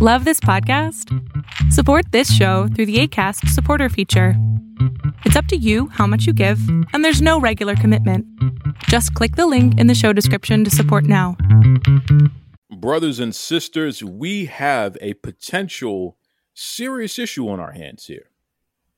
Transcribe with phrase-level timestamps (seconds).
[0.00, 1.12] Love this podcast?
[1.72, 4.34] Support this show through the ACAST supporter feature.
[5.24, 6.60] It's up to you how much you give,
[6.92, 8.24] and there's no regular commitment.
[8.84, 11.36] Just click the link in the show description to support now.
[12.70, 16.16] Brothers and sisters, we have a potential
[16.54, 18.30] serious issue on our hands here.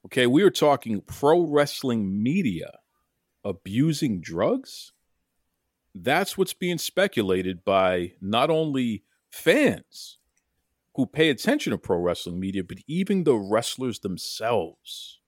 [0.05, 2.73] Okay, we are talking pro wrestling media
[3.43, 4.93] abusing drugs.
[5.95, 10.19] That's what's being speculated by not only fans
[10.95, 15.19] who pay attention to pro wrestling media, but even the wrestlers themselves.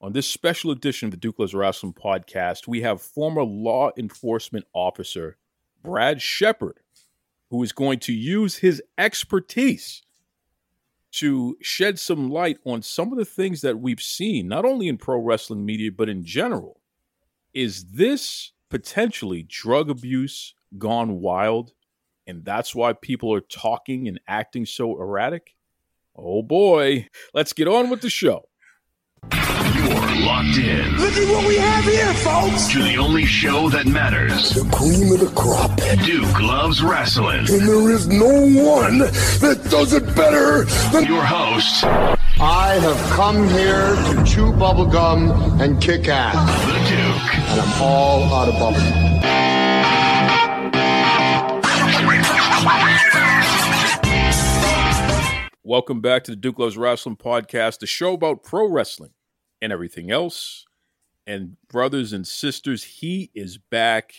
[0.00, 4.64] On this special edition of the Duke Loves Rasslin podcast, we have former law enforcement
[4.72, 5.36] officer
[5.82, 6.80] Brad Shepard,
[7.50, 10.02] who is going to use his expertise
[11.10, 14.98] to shed some light on some of the things that we've seen, not only in
[14.98, 16.80] pro wrestling media, but in general.
[17.54, 21.72] Is this potentially drug abuse gone wild?
[22.28, 25.56] And that's why people are talking and acting so erratic?
[26.14, 28.50] Oh boy, let's get on with the show.
[29.32, 30.96] You're locked in.
[30.98, 32.68] Look at what we have here, folks.
[32.72, 34.50] To the only show that matters.
[34.50, 35.74] The cream of the crop.
[36.04, 37.48] Duke loves Rasslin.
[37.48, 41.84] And there is no one that does it better than your host.
[42.40, 46.36] I have come here to chew bubblegum and kick ass.
[46.66, 47.38] The Duke.
[47.52, 49.37] And I'm all out of bubblegum.
[55.68, 59.10] Welcome back to the Duke Loves Rasslin podcast, the show about pro wrestling
[59.60, 60.64] and everything else.
[61.26, 64.14] And brothers and sisters, he is back.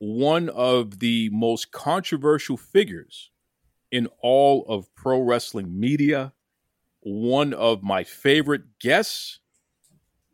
[0.00, 3.30] One of the most controversial figures
[3.92, 6.32] in all of pro wrestling media.
[6.98, 9.38] One of my favorite guests.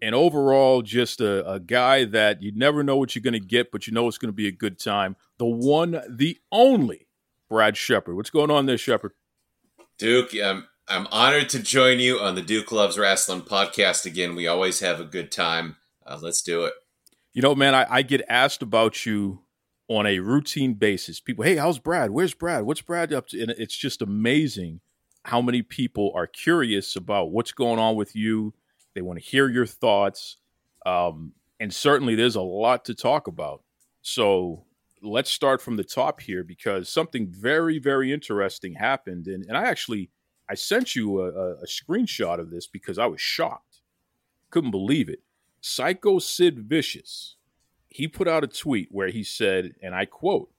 [0.00, 3.70] And overall, just a, a guy that you never know what you're going to get,
[3.70, 5.16] but you know it's going to be a good time.
[5.36, 7.08] The one, the only
[7.50, 8.16] Brad Shepard.
[8.16, 9.12] What's going on there, Shepard?
[9.98, 14.36] Duke, I'm I'm honored to join you on the Duke Loves Rasslin podcast again.
[14.36, 15.77] We always have a good time.
[16.06, 16.75] Uh, let's do it.
[17.33, 19.42] You know, man, I, I get asked about you
[19.89, 21.18] on a routine basis.
[21.18, 22.11] People, hey, how's Brad?
[22.11, 22.64] Where's Brad?
[22.64, 23.40] What's Brad up to?
[23.40, 24.80] And it's just amazing
[25.24, 28.55] how many people are curious about what's going on with you.
[28.95, 30.36] They want to hear your thoughts.
[30.84, 33.63] Um, and certainly there's a lot to talk about.
[34.02, 34.65] So
[35.02, 39.27] let's start from the top here because something very, very interesting happened.
[39.27, 40.11] And, and I actually
[40.48, 43.80] I sent you a, a, screenshot of this because I was shocked.
[44.51, 45.23] Couldn't believe it.
[45.61, 47.34] Psycho Sid Vicious,
[47.89, 50.51] he put out a tweet where he said, and I quote,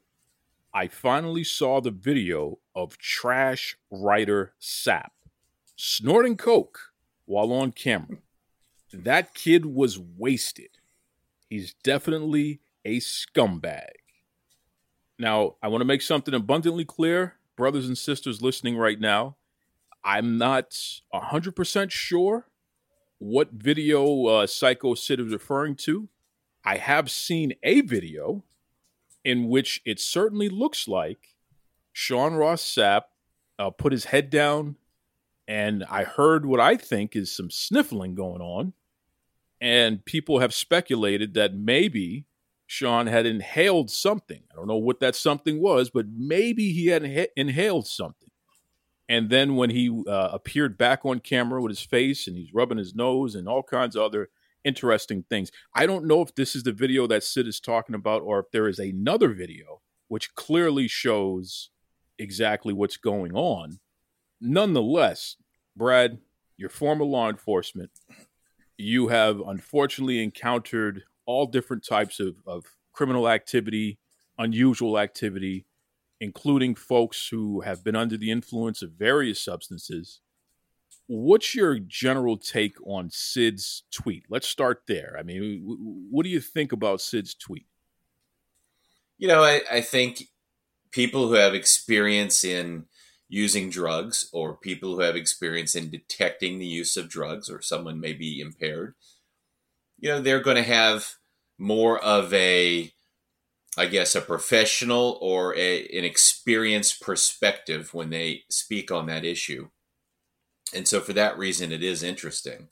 [0.74, 5.12] I finally saw the video of trash writer Sapp
[5.78, 6.92] snorting coke
[7.26, 8.18] while on camera.
[8.92, 10.72] That kid was wasted.
[11.50, 14.07] He's definitely a scumbag.
[15.20, 19.36] Now, I want to make something abundantly clear, brothers and sisters listening right now.
[20.04, 20.72] I'm not
[21.14, 22.48] 100% sure
[23.18, 26.08] what video uh, Psycho Sid is referring to.
[26.64, 28.44] I have seen a video
[29.24, 31.36] in which it certainly looks like
[31.92, 33.04] Sean Ross Sapp
[33.58, 34.76] uh, put his head down,
[35.48, 38.74] and I heard what I think is some sniffling going on.
[39.60, 42.26] And people have speculated that maybe
[42.68, 44.44] Sean had inhaled something.
[44.52, 48.30] I don't know what that something was, but maybe he had inha- inhaled something.
[49.10, 52.78] And then when he uh, appeared back on camera with his face and he's rubbing
[52.78, 54.30] his nose and all kinds of other
[54.68, 55.50] interesting things.
[55.74, 58.52] I don't know if this is the video that Sid is talking about or if
[58.52, 61.70] there is another video which clearly shows
[62.20, 63.80] exactly what's going on.
[64.42, 65.38] Nonetheless,
[65.76, 66.20] Brad,
[66.58, 67.92] your former law enforcement,
[68.78, 74.00] you have unfortunately encountered all different types of, of criminal activity,
[74.40, 75.68] unusual activity,
[76.20, 80.22] including folks who have been under the influence of various substances.
[81.06, 84.24] What's your general take on Sid's tweet?
[84.30, 85.16] Let's start there.
[85.20, 85.62] I mean,
[86.10, 87.68] what do you think about Sid's tweet?
[89.18, 90.24] You know, I, I think
[90.92, 92.86] people who have experience in
[93.30, 98.00] using drugs or people who have experience in detecting the use of drugs or someone
[98.00, 98.96] may be impaired,
[100.00, 101.16] you know, they're going to have
[101.58, 102.92] more of a
[103.78, 109.70] I guess, a professional or a, an experienced perspective when they speak on that issue.
[110.74, 112.70] And so, for that reason, it is interesting.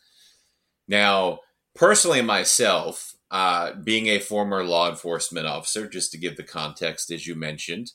[0.87, 1.41] Now,
[1.75, 7.27] personally, myself, uh, being a former law enforcement officer, just to give the context, as
[7.27, 7.91] you mentioned,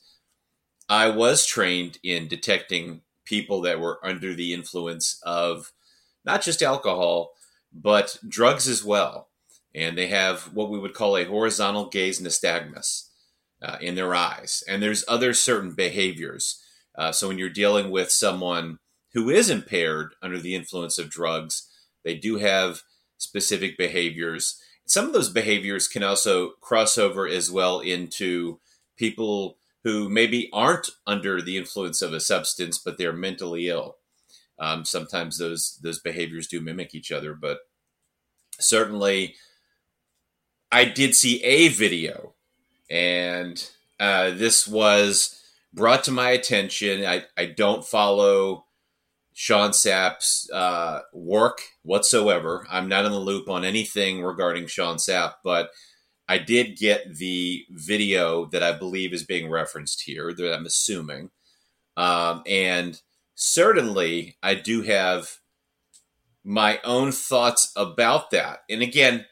[0.87, 5.73] I was trained in detecting people that were under the influence of
[6.23, 7.33] not just alcohol,
[7.73, 9.27] but drugs as well
[9.73, 13.09] and they have what we would call a horizontal gaze nystagmus
[13.61, 14.63] uh, in their eyes.
[14.67, 16.59] And there's other certain behaviors
[16.97, 18.79] Uh, so when you're dealing with someone
[19.13, 21.69] who is impaired under the influence of drugs,
[22.03, 22.83] they do have
[23.17, 24.59] specific behaviors.
[24.85, 28.59] Some of those behaviors can also cross over as well into
[28.97, 33.97] people who maybe aren't under the influence of a substance, but they're mentally ill.
[34.59, 37.59] Um, sometimes those those behaviors do mimic each other, but
[38.59, 39.35] certainly,
[40.71, 42.33] I did see a video,
[42.89, 43.63] and
[43.99, 45.41] uh, this was
[45.73, 47.05] brought to my attention.
[47.05, 48.65] I, I don't follow
[49.33, 52.65] Sean Sapp's uh, work whatsoever.
[52.69, 55.71] I'm not in the loop on anything regarding Sean Sapp, but
[56.27, 61.31] I did get the video that I believe is being referenced here, that I'm assuming.
[61.97, 63.01] Um, and
[63.35, 65.37] certainly, I do have
[66.43, 68.63] my own thoughts about that.
[68.69, 69.25] And again,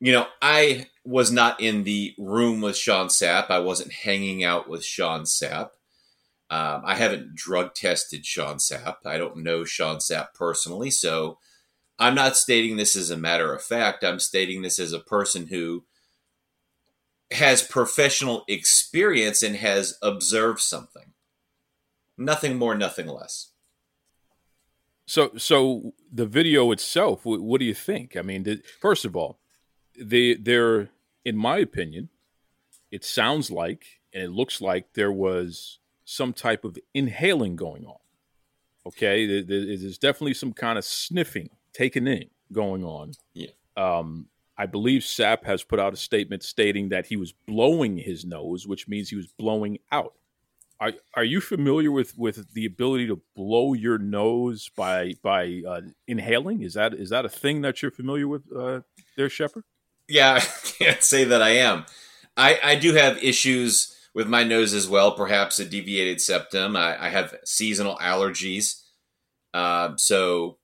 [0.00, 3.50] you know, I was not in the room with Sean Sapp.
[3.50, 5.70] I wasn't hanging out with Sean Sapp.
[6.48, 8.96] Um, I haven't drug tested Sean Sapp.
[9.04, 11.38] I don't know Sean Sapp personally, so
[11.98, 14.02] I'm not stating this as a matter of fact.
[14.02, 15.84] I'm stating this as a person who
[17.30, 21.12] has professional experience and has observed something.
[22.16, 23.50] Nothing more, nothing less.
[25.06, 28.16] So, so the video itself, what, do you think?
[28.16, 29.39] I mean, the, first of all,
[30.00, 30.88] they they're
[31.24, 32.08] in my opinion,
[32.90, 37.98] it sounds like and it looks like there was some type of inhaling going on.
[38.86, 43.12] Okay, there's definitely some kind of sniffing, taken in going on.
[43.34, 43.50] Yeah.
[43.76, 44.26] Um,
[44.56, 48.66] I believe Sapp has put out a statement stating that he was blowing his nose,
[48.66, 50.14] which means he was blowing out.
[50.80, 55.82] Are are you familiar with with the ability to blow your nose by by uh,
[56.06, 56.62] inhaling?
[56.62, 58.80] Is that is that a thing that you're familiar with, uh,
[59.16, 59.64] there, Shepard?
[60.10, 61.86] Yeah, I can't say that I am.
[62.36, 65.12] I I do have issues with my nose as well.
[65.12, 66.76] Perhaps a deviated septum.
[66.76, 68.82] I, I have seasonal allergies,
[69.54, 70.58] uh, so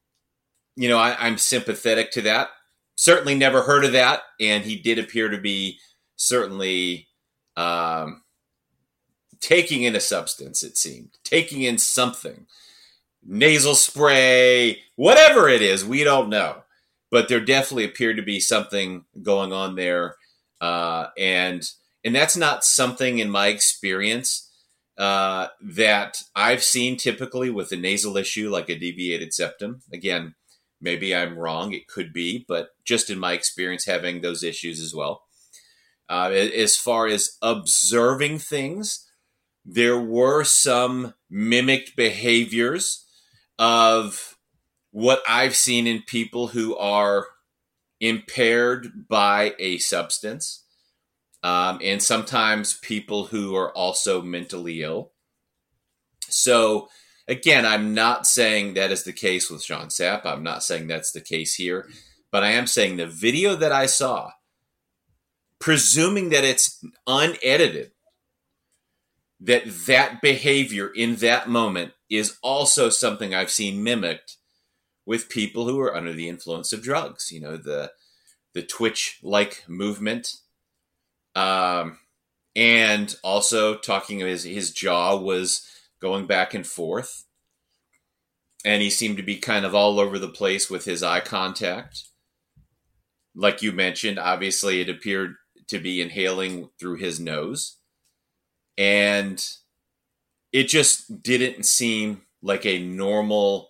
[0.77, 2.51] you know I, I'm sympathetic to that.
[2.97, 5.79] Certainly never heard of that, and he did appear to be
[6.17, 7.09] certainly.
[7.57, 8.23] Um,
[9.41, 12.47] taking in a substance, it seemed, taking in something,
[13.25, 16.63] nasal spray, whatever it is, we don't know.
[17.11, 20.17] But there definitely appeared to be something going on there,
[20.61, 21.69] uh, and
[22.05, 24.51] and that's not something in my experience
[24.99, 29.83] uh, that I've seen typically with a nasal issue like a deviated septum.
[29.93, 30.35] Again,
[30.81, 34.95] maybe I'm wrong; it could be, but just in my experience, having those issues as
[34.95, 35.23] well.
[36.09, 39.09] Uh, as far as observing things,
[39.65, 43.05] there were some mimicked behaviors
[43.59, 44.36] of
[44.97, 47.27] what I've seen in people who are
[48.01, 50.65] impaired by a substance,
[51.43, 55.13] um, and sometimes people who are also mentally ill.
[56.31, 56.89] So,
[57.29, 60.25] again, I'm not saying that is the case with Sean Sapp.
[60.25, 61.91] I'm not saying that's the case here,
[62.33, 64.31] but I am saying the video that I saw,
[65.59, 67.91] presuming that it's unedited,
[69.41, 74.39] that that behavior in that moment is also something I've seen mimicked
[75.07, 77.33] with people who are under the influence of drugs.
[77.33, 77.93] You know, the
[78.53, 80.35] the twitch like movement,
[81.35, 81.99] um,
[82.55, 85.67] and also talking his his jaw was
[86.01, 87.25] going back and forth,
[88.65, 92.05] and he seemed to be kind of all over the place with his eye contact.
[93.35, 95.37] Like you mentioned, obviously it appeared
[95.69, 97.77] to be inhaling through his nose
[98.79, 99.45] and
[100.53, 103.69] it just didn't seem like a normal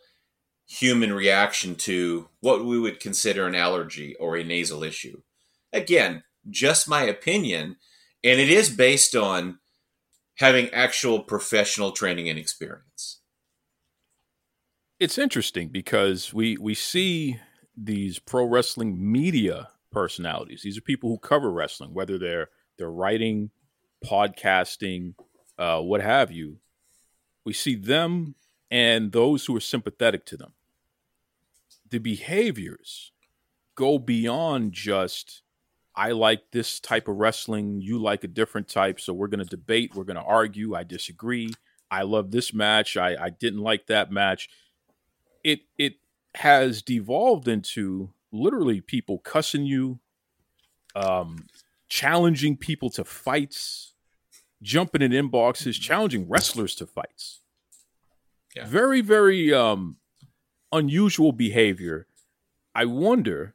[0.66, 5.22] human reaction to what we would consider an allergy or a nasal issue.
[5.72, 7.76] Again, just my opinion,
[8.24, 9.58] and it is based on
[10.36, 13.20] having actual professional training and experience.
[14.98, 17.38] It's interesting because we we see
[17.76, 20.62] these pro wrestling media personalities.
[20.62, 23.50] These are people who cover wrestling, whether they're they're writing
[24.04, 25.14] podcasting,
[25.58, 26.58] uh, what have you,
[27.44, 28.34] we see them
[28.70, 30.52] and those who are sympathetic to them.
[31.88, 33.12] The behaviors
[33.76, 35.42] go beyond just,
[35.94, 39.44] I like this type of wrestling, you like a different type, so we're going to
[39.44, 41.50] debate, we're going to argue, I disagree.
[41.90, 44.48] I love this match, I, I didn't like that match.
[45.44, 45.94] It it
[46.34, 50.00] has devolved into literally people cussing you,
[50.96, 51.46] um,
[51.88, 53.94] challenging people to fights,
[54.60, 57.42] jumping in inboxes, challenging wrestlers to fights.
[58.56, 58.64] Yeah.
[58.66, 59.96] Very, very um,
[60.72, 62.06] unusual behavior.
[62.74, 63.54] I wonder,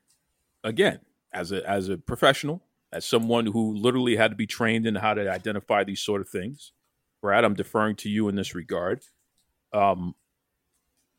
[0.63, 0.99] again,
[1.33, 2.61] as a as a professional,
[2.93, 6.29] as someone who literally had to be trained in how to identify these sort of
[6.29, 6.73] things,
[7.19, 9.01] Brad, I'm deferring to you in this regard.
[9.73, 10.13] Um,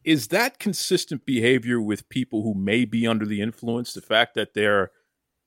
[0.04, 3.94] is that consistent behavior with people who may be under the influence?
[3.94, 4.92] The fact that they're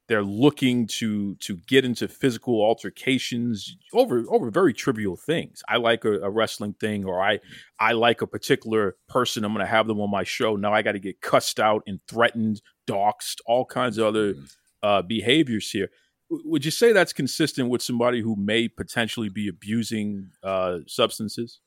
[0.08, 5.64] they're looking to to get into physical altercations over over very trivial things.
[5.68, 7.40] I like a, a wrestling thing, or I
[7.80, 9.44] I like a particular person.
[9.44, 10.56] I'm going to have them on my show.
[10.56, 14.46] Now I got to get cussed out and threatened, doxxed, all kinds of other mm-hmm.
[14.84, 15.90] uh, behaviors here.
[16.30, 21.60] would you say that's consistent with somebody who may potentially be abusing uh, substances?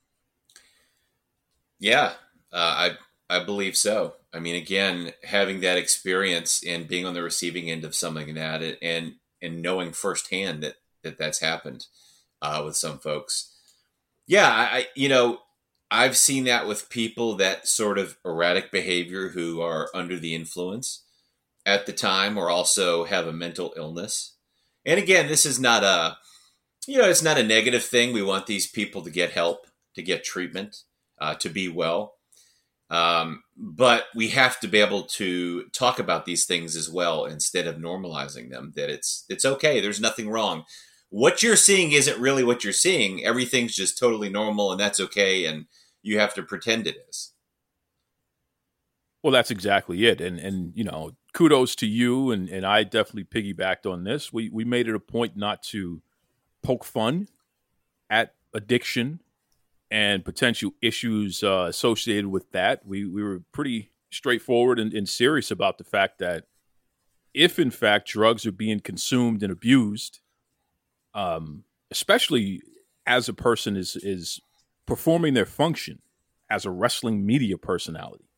[1.79, 2.13] Yeah,
[2.51, 2.91] uh, I
[3.29, 4.15] I believe so.
[4.33, 8.35] I mean, again, having that experience and being on the receiving end of something like
[8.35, 11.85] that, and and knowing firsthand that that that's happened
[12.41, 13.55] uh, with some folks.
[14.27, 15.39] Yeah, I you know
[15.91, 21.03] I've seen that with people that sort of erratic behavior who are under the influence
[21.65, 24.35] at the time, or also have a mental illness.
[24.85, 26.17] And again, this is not a
[26.87, 28.11] you know it's not a negative thing.
[28.11, 30.77] We want these people to get help, to get treatment,
[31.19, 32.15] uh, to be well
[32.89, 37.67] um, but we have to be able to talk about these things as well instead
[37.67, 38.73] of normalizing them.
[38.75, 39.79] That it's it's okay.
[39.79, 40.63] There's nothing wrong.
[41.09, 43.25] What you're seeing isn't really what you're seeing.
[43.25, 45.45] Everything's just totally normal, and that's okay.
[45.45, 45.65] And
[46.01, 47.33] you have to pretend it is.
[49.21, 50.21] Well, that's exactly it.
[50.21, 52.31] And and you know, kudos to you.
[52.31, 54.33] And and I definitely piggybacked on this.
[54.33, 56.01] We we made it a point not to
[56.63, 57.27] poke fun
[58.09, 59.21] at addiction
[59.91, 62.85] and potential issues uh, associated with that.
[62.85, 66.45] We we were pretty straightforward and, and, serious about the fact that
[67.33, 70.19] if in fact drugs are being consumed and abused,
[71.13, 72.61] um, especially
[73.05, 74.39] as a person is is
[74.85, 76.01] performing their function
[76.49, 78.29] as a wrestling media personality,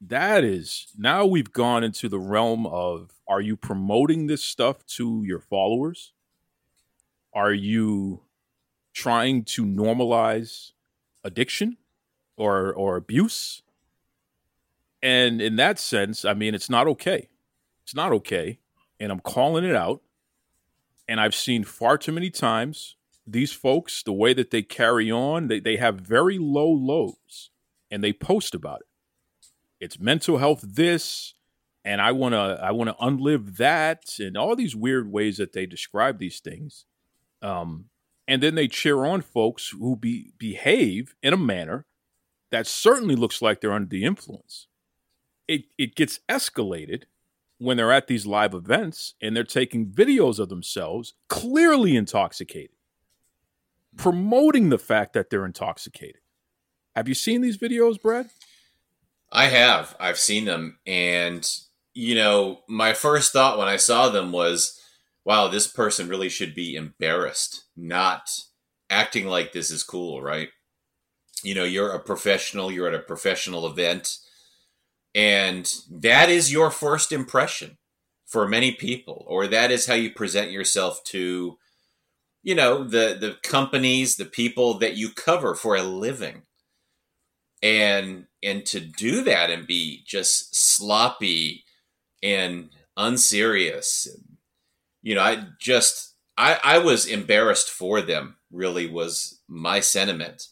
[0.00, 5.22] that is now we've gone into the realm of are you promoting this stuff to
[5.24, 6.12] your followers?
[7.34, 8.22] Are you
[8.92, 10.72] trying to normalize
[11.24, 11.76] addiction
[12.36, 13.62] or or abuse.
[15.02, 17.28] And in that sense, I mean, it's not okay.
[17.82, 18.58] It's not okay.
[19.00, 20.00] And I'm calling it out.
[21.08, 22.96] And I've seen far too many times
[23.26, 27.50] these folks, the way that they carry on, they, they have very low lows
[27.90, 28.86] and they post about it.
[29.80, 31.34] It's mental health this,
[31.84, 36.18] and I wanna I wanna unlive that, and all these weird ways that they describe
[36.18, 36.84] these things.
[37.42, 37.86] Um,
[38.26, 41.86] and then they cheer on folks who be, behave in a manner
[42.50, 44.68] that certainly looks like they're under the influence.
[45.48, 47.04] It it gets escalated
[47.58, 52.76] when they're at these live events and they're taking videos of themselves clearly intoxicated,
[53.96, 56.20] promoting the fact that they're intoxicated.
[56.94, 58.30] Have you seen these videos, Brad?
[59.30, 59.96] I have.
[59.98, 60.78] I've seen them.
[60.86, 61.48] And,
[61.94, 64.78] you know, my first thought when I saw them was,
[65.24, 68.28] wow, this person really should be embarrassed, not
[68.90, 70.48] acting like this is cool, right?
[71.42, 74.18] You know, you're a professional, you're at a professional event,
[75.14, 77.78] and that is your first impression
[78.26, 81.58] for many people, or that is how you present yourself to,
[82.42, 86.42] you know, the the companies, the people that you cover for a living.
[87.62, 91.64] And and to do that and be just sloppy
[92.22, 94.31] and unserious and
[95.02, 98.36] you know, I just I I was embarrassed for them.
[98.50, 100.46] Really, was my sentiment,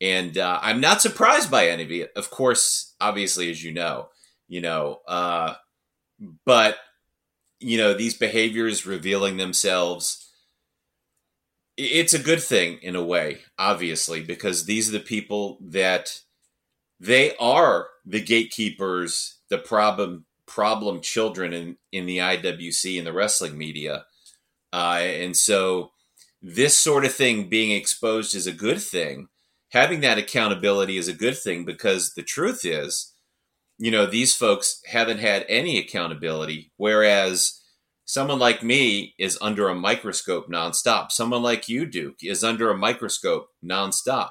[0.00, 2.12] and uh, I'm not surprised by any of it.
[2.16, 4.08] Of course, obviously, as you know,
[4.48, 5.54] you know, uh,
[6.44, 6.76] but
[7.60, 10.20] you know, these behaviors revealing themselves.
[11.76, 16.20] It's a good thing in a way, obviously, because these are the people that
[17.00, 23.56] they are the gatekeepers, the problem problem children in in the IWC and the wrestling
[23.58, 24.04] media,
[24.72, 25.92] uh, and so
[26.42, 29.28] this sort of thing being exposed is a good thing.
[29.72, 33.14] Having that accountability is a good thing because the truth is,
[33.78, 37.62] you know, these folks haven't had any accountability, whereas
[38.04, 41.10] someone like me is under a microscope nonstop.
[41.10, 44.30] Someone like you, Duke, is under a microscope nonstop,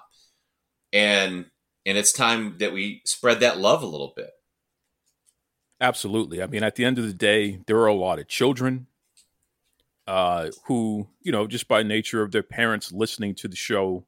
[0.93, 1.45] and
[1.85, 4.29] and it's time that we spread that love a little bit.
[5.83, 6.41] Absolutely.
[6.41, 8.87] I mean, at the end of the day, there are a lot of children
[10.07, 14.05] uh, who, you know, just by nature of their parents listening to the show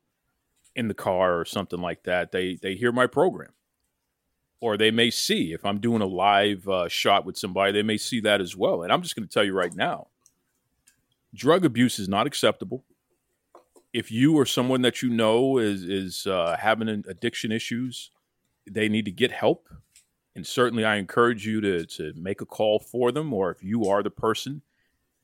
[0.74, 3.52] in the car or something like that, they they hear my program,
[4.62, 7.98] or they may see if I'm doing a live uh, shot with somebody, they may
[7.98, 8.82] see that as well.
[8.82, 10.08] And I'm just going to tell you right now,
[11.34, 12.86] drug abuse is not acceptable.
[13.92, 18.12] If you or someone that you know is is uh, having addiction issues,
[18.66, 19.68] they need to get help
[20.36, 23.86] and certainly I encourage you to to make a call for them, or if you
[23.86, 24.62] are the person,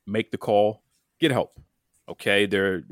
[0.07, 0.83] make the call,
[1.19, 1.59] get help.
[2.07, 2.83] Okay, there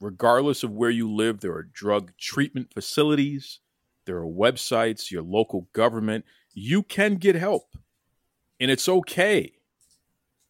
[0.00, 3.60] regardless of where you live, there are drug treatment facilities,
[4.04, 6.24] there are websites, your local government.
[6.52, 7.76] You can get help,
[8.60, 9.52] and it's okay.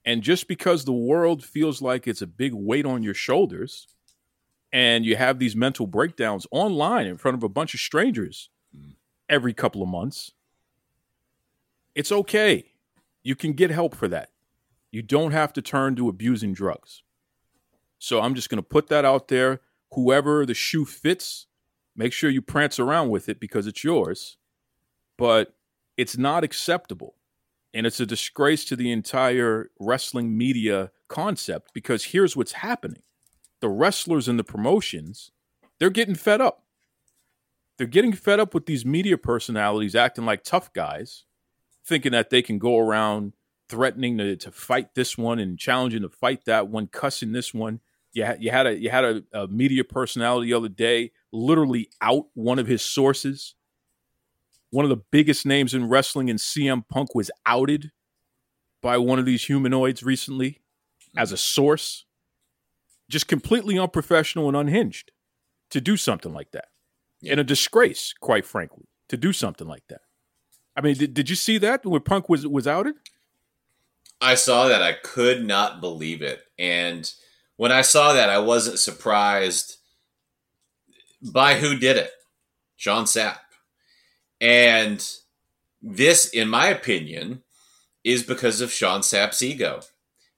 [0.05, 3.87] And just because the world feels like it's a big weight on your shoulders,
[4.73, 8.95] and you have these mental breakdowns online in front of a bunch of strangers mm.
[9.29, 10.33] every couple of months,
[11.95, 12.73] it's okay.
[13.23, 14.31] You can get help for that.
[14.91, 17.03] You don't have to turn to abusing drugs.
[17.99, 19.61] So I'm just going to put that out there.
[19.93, 21.47] Whoever the shoe fits,
[21.95, 24.37] make sure you prance around with it because it's yours.
[25.17, 25.55] But
[25.97, 27.15] it's not acceptable.
[27.75, 33.03] And it's a disgrace to the entire wrestling media concept because here's what's happening
[33.61, 35.31] the wrestlers and the promotions,
[35.79, 36.65] they're getting fed up.
[37.79, 41.25] They're getting fed up with these media personalities acting like tough guys,
[41.85, 43.33] thinking that they can go around
[43.69, 47.81] threatening to, to fight this one and challenging to fight that one, cussing this one.
[48.13, 51.89] You had, you had a you had a, a media personality the other day literally
[52.01, 53.55] out one of his sources.
[54.71, 57.91] One of the biggest names in wrestling and CM Punk was outed
[58.83, 60.61] by one of these humanoids recently
[61.17, 62.05] as a source
[63.09, 65.13] just completely unprofessional and unhinged
[65.71, 66.67] to do something like that.
[67.29, 70.01] And a disgrace, quite frankly, to do something like that.
[70.77, 72.95] I mean, did, did you see that when Punk was was outed?
[74.21, 74.83] I saw that.
[74.83, 76.43] I could not believe it.
[76.59, 77.13] And
[77.57, 79.79] when I saw that, I wasn't surprised
[81.23, 82.13] by who did it
[82.77, 83.39] Sean Sapp.
[84.41, 85.07] And
[85.81, 87.43] this, in my opinion,
[88.03, 89.81] is because of Sean Sapp's ego,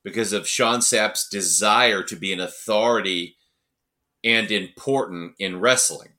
[0.02, 3.36] because of Sean Sapp's desire to be an authority
[4.22, 6.10] and important in wrestling.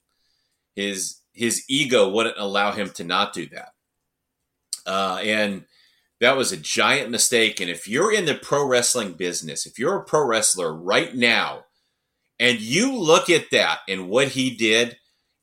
[0.75, 3.74] His his ego wouldn't allow him to not do that.
[4.85, 5.65] Uh, and
[6.21, 7.59] that was a giant mistake.
[7.59, 11.65] And if you're in the pro wrestling business, if you're a pro wrestler right now,
[12.39, 14.97] and you look at that and what he did,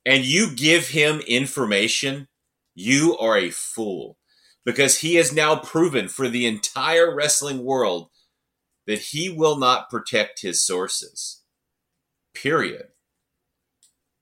[0.05, 2.27] and you give him information,
[2.75, 4.17] you are a fool.
[4.65, 8.09] Because he has now proven for the entire wrestling world
[8.87, 11.41] that he will not protect his sources.
[12.33, 12.87] Period.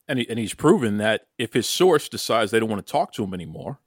[0.08, 3.12] And, he, and he's proven that if his source decides they don't want to talk
[3.14, 3.78] to him anymore,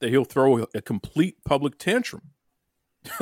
[0.00, 2.30] that he'll throw a, complete public tantrum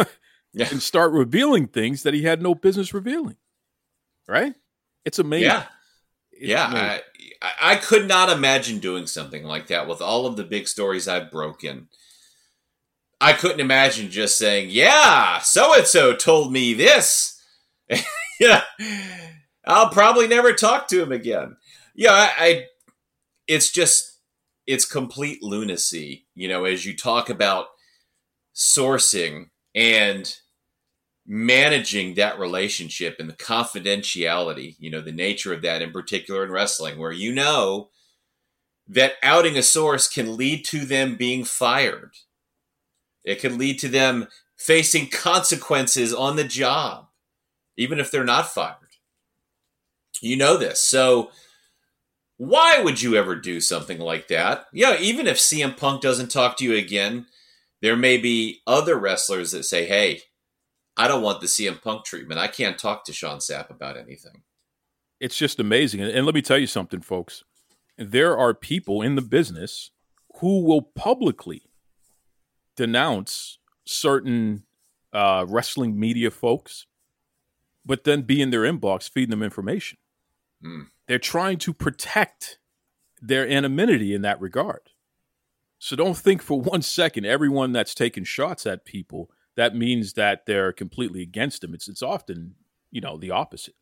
[0.52, 0.68] Yeah.
[0.70, 3.36] and start revealing things that he had no business revealing.
[4.26, 4.54] Right?
[5.04, 5.48] It's amazing.
[5.48, 5.64] Yeah.
[6.32, 7.00] It's yeah, amazing.
[7.42, 10.68] I, I I could not imagine doing something like that with all of the big
[10.68, 11.88] stories I've broken.
[13.20, 17.40] I couldn't imagine just saying, "Yeah, so and so told me this."
[18.40, 18.62] yeah,
[19.64, 21.56] I'll probably never talk to him again.
[21.94, 22.66] Yeah, I, I.
[23.46, 24.15] It's just,
[24.66, 26.26] it's complete lunacy.
[26.34, 27.66] You know, as you talk about
[28.54, 30.34] sourcing and
[31.26, 36.50] managing that relationship and the confidentiality, you know, the nature of that in particular in
[36.50, 37.90] wrestling, where you know
[38.88, 42.12] that outing a source can lead to them being fired.
[43.24, 47.08] It can lead to them facing consequences on the job,
[47.76, 48.76] even if they're not fired.
[50.20, 50.80] You know this.
[50.80, 51.30] So,
[52.38, 54.66] why would you ever do something like that?
[54.72, 57.26] Yeah, even if CM Punk doesn't talk to you again,
[57.80, 60.20] there may be other wrestlers that say, hey,
[60.96, 62.40] I don't want the CM Punk treatment.
[62.40, 64.42] I can't talk to Sean Sapp about anything.
[65.20, 66.02] it's just amazing.
[66.02, 67.42] And, let me tell you something, folks.
[67.96, 69.90] There are people in the business
[70.40, 71.62] who will publicly
[72.76, 74.64] denounce certain
[75.14, 76.86] uh, wrestling media folks,
[77.86, 79.96] but then be in their inbox feeding them information.
[80.62, 80.82] Hmm.
[81.08, 82.58] They're trying to protect
[83.20, 84.90] their anonymity in that regard.
[85.78, 90.46] So don't think for one second everyone that's taking shots at people that means that
[90.46, 91.74] they're completely against them.
[91.74, 92.54] It's it's often
[92.90, 93.74] you know the opposite.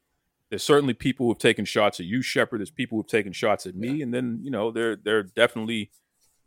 [0.50, 2.60] There's certainly people who have taken shots at you, Shepard.
[2.60, 5.90] There's people who've taken shots at me, and then you know they're they're definitely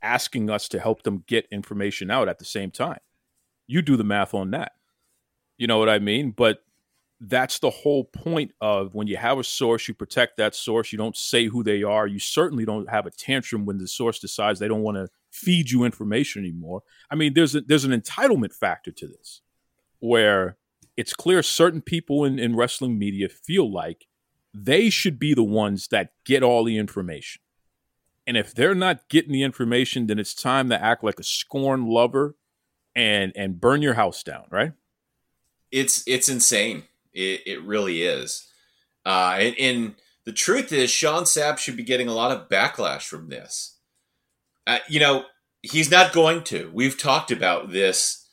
[0.01, 2.99] asking us to help them get information out at the same time.
[3.67, 4.73] You do the math on that.
[5.57, 6.31] You know what I mean?
[6.31, 6.63] But
[7.19, 10.91] that's the whole point of when you have a source, you protect that source.
[10.91, 12.05] You don't say who they are.
[12.05, 15.71] You certainly don't have a tantrum when the source decides they don't want to feed
[15.71, 16.83] you information anymore.
[17.09, 19.41] I mean, there's a, there's an entitlement factor to this,
[19.99, 20.57] where
[20.95, 24.05] it's clear certain people in, in wrestling media feel like
[24.53, 27.41] they should be the ones that get all the information.
[28.27, 31.87] And if they're not getting the information, then it's time to act like a scorned
[31.87, 32.35] lover
[32.95, 34.73] and and burn your house down, right?
[35.71, 36.83] It's it's insane.
[37.17, 38.47] It, it really is.
[39.03, 43.07] Uh, and, and the truth is, Sean Sapp should be getting a lot of backlash
[43.07, 43.77] from this.
[44.67, 45.25] Uh, you know,
[45.63, 46.69] he's not going to.
[46.73, 48.27] We've talked about this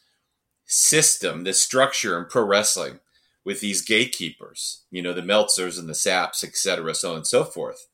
[0.66, 3.00] system, this structure in pro wrestling,
[3.44, 7.26] with these gatekeepers, you know, the Meltzers and the Sapps, et cetera, so on and
[7.26, 7.88] so forth.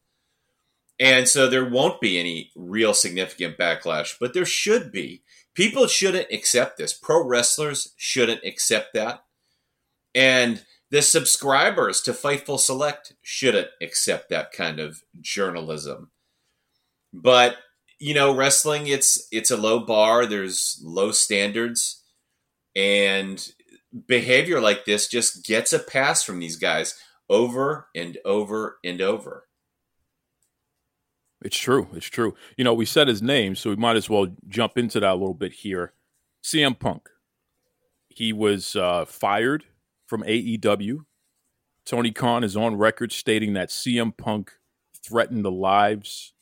[0.99, 5.23] And so there won't be any real significant backlash, but there should be.
[5.55, 6.93] People shouldn't accept this.
[6.93, 9.25] Pro wrestlers shouldn't accept that.
[10.15, 16.11] And the subscribers to Fightful Select shouldn't accept that kind of journalism.
[17.13, 17.57] But
[17.99, 20.27] you know, wrestling it's it's a low bar.
[20.27, 22.03] There's low standards,
[22.75, 23.47] and
[24.07, 26.99] behavior like this just gets a pass from these guys
[27.29, 29.47] over and over and over.
[31.43, 31.89] It's true.
[31.95, 32.35] It's true.
[32.57, 35.15] You know, we said his name, so we might as well jump into that a
[35.15, 35.93] little bit here.
[36.43, 37.09] CM Punk.
[38.09, 39.65] He was uh, fired
[40.11, 41.05] from AEW.
[41.87, 44.53] Tony Khan is on record stating that CM Punk
[45.07, 46.35] threatened the lives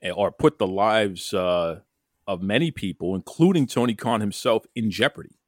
[0.00, 1.80] eh, or put the lives uh,
[2.28, 5.40] of many people, including Tony Khan himself, in jeopardy,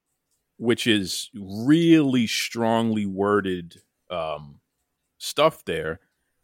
[0.56, 3.76] which is really strongly worded
[4.10, 4.58] um,
[5.16, 6.00] stuff there.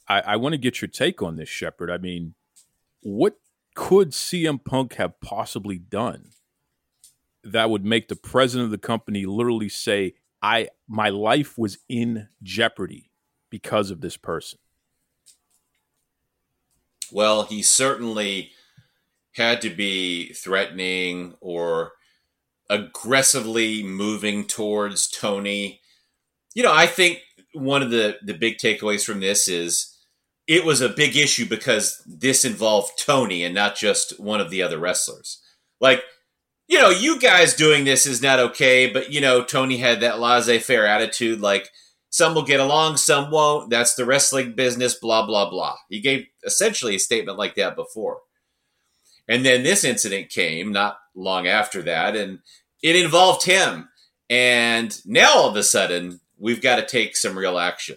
[0.08, 1.90] I, I want to get your take on this, Shepard.
[1.90, 2.34] I mean,
[3.02, 3.40] what
[3.74, 6.30] could CM Punk have possibly done
[7.42, 10.14] that would make the president of the company literally say,
[10.46, 13.10] I my life was in jeopardy
[13.50, 14.60] because of this person?
[17.10, 18.52] Well, he certainly
[19.34, 21.92] had to be threatening or
[22.70, 25.80] aggressively moving towards Tony.
[26.54, 29.98] You know, I think one of the the big takeaways from this is
[30.46, 34.62] it was a big issue because this involved Tony and not just one of the
[34.62, 35.42] other wrestlers.
[35.80, 36.04] Like,
[36.68, 40.18] you know, you guys doing this is not okay, but you know, Tony had that
[40.20, 41.70] laissez faire attitude like
[42.10, 43.68] some will get along, some won't.
[43.68, 45.76] That's the wrestling business, blah, blah, blah.
[45.90, 48.20] He gave essentially a statement like that before.
[49.28, 52.38] And then this incident came not long after that, and
[52.82, 53.88] it involved him.
[54.30, 57.96] And now all of a sudden, we've got to take some real action,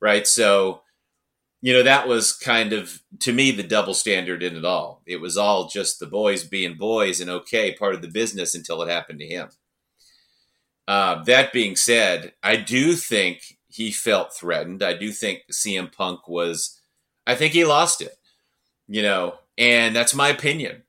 [0.00, 0.26] right?
[0.26, 0.82] So,
[1.60, 5.02] you know, that was kind of, to me, the double standard in it all.
[5.06, 8.80] It was all just the boys being boys and okay, part of the business until
[8.82, 9.48] it happened to him.
[10.86, 14.82] Uh, that being said, I do think he felt threatened.
[14.82, 16.80] I do think CM Punk was,
[17.26, 18.16] I think he lost it,
[18.86, 20.84] you know, and that's my opinion.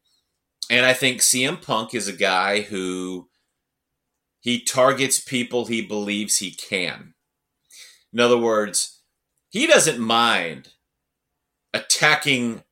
[0.69, 3.27] And I think CM Punk is a guy who
[4.39, 7.15] he targets people he believes he can.
[8.13, 8.98] In other words,
[9.49, 10.69] he doesn't mind
[11.73, 12.63] attacking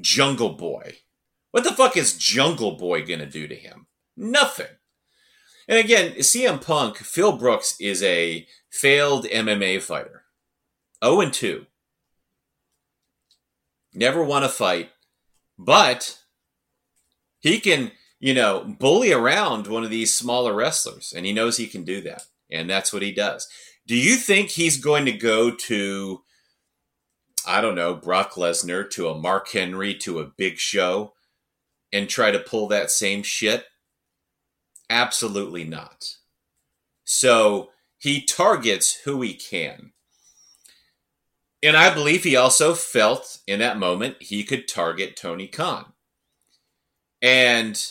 [0.00, 0.98] Jungle Boy.
[1.50, 3.86] What the fuck is Jungle Boy going to do to him?
[4.16, 4.66] Nothing.
[5.68, 10.24] And again, CM Punk, Phil Brooks is a failed MMA fighter.
[11.04, 11.66] 0 and 2.
[13.94, 14.90] Never won a fight,
[15.58, 16.18] but
[17.38, 21.66] he can, you know, bully around one of these smaller wrestlers, and he knows he
[21.66, 22.22] can do that.
[22.50, 23.48] And that's what he does.
[23.88, 26.22] Do you think he's going to go to,
[27.46, 31.14] I don't know, Brock Lesnar, to a Mark Henry, to a Big Show,
[31.90, 33.64] and try to pull that same shit?
[34.90, 36.16] Absolutely not.
[37.04, 39.92] So he targets who he can.
[41.62, 45.94] And I believe he also felt in that moment he could target Tony Khan.
[47.22, 47.82] And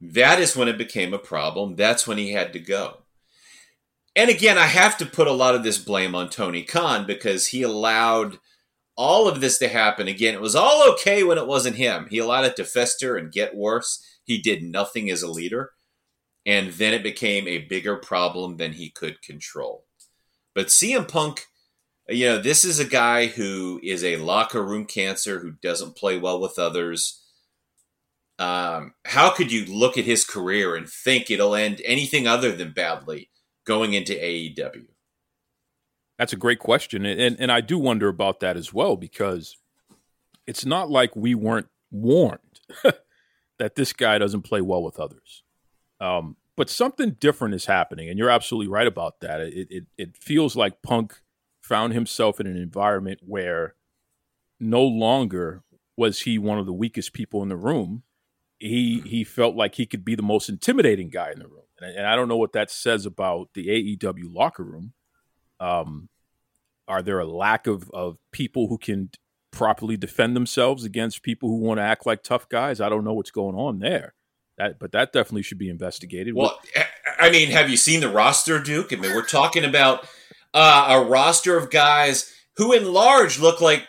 [0.00, 1.76] that is when it became a problem.
[1.76, 3.05] That's when he had to go.
[4.16, 7.48] And again, I have to put a lot of this blame on Tony Khan because
[7.48, 8.38] he allowed
[8.96, 10.08] all of this to happen.
[10.08, 12.06] Again, it was all okay when it wasn't him.
[12.08, 14.02] He allowed it to fester and get worse.
[14.24, 15.72] He did nothing as a leader.
[16.46, 19.84] And then it became a bigger problem than he could control.
[20.54, 21.44] But CM Punk,
[22.08, 26.18] you know, this is a guy who is a locker room cancer who doesn't play
[26.18, 27.22] well with others.
[28.38, 32.72] Um, how could you look at his career and think it'll end anything other than
[32.72, 33.28] badly?
[33.66, 34.86] Going into AEW?
[36.18, 37.04] That's a great question.
[37.04, 39.58] And, and I do wonder about that as well because
[40.46, 42.60] it's not like we weren't warned
[43.58, 45.42] that this guy doesn't play well with others.
[46.00, 49.40] Um, but something different is happening, and you're absolutely right about that.
[49.40, 51.20] It, it, it feels like Punk
[51.62, 53.74] found himself in an environment where
[54.58, 55.62] no longer
[55.96, 58.04] was he one of the weakest people in the room.
[58.58, 61.96] He he felt like he could be the most intimidating guy in the room and,
[61.96, 64.92] and I don't know what that says about the AEW locker room.
[65.60, 66.08] Um,
[66.88, 69.10] are there a lack of of people who can
[69.50, 72.80] properly defend themselves against people who want to act like tough guys?
[72.80, 74.14] I don't know what's going on there.
[74.58, 76.34] That, but that definitely should be investigated.
[76.34, 76.58] Well,
[77.18, 78.92] I mean, have you seen the roster, Duke?
[78.92, 80.06] I mean, we're talking about
[80.54, 83.86] uh, a roster of guys who, in large, look like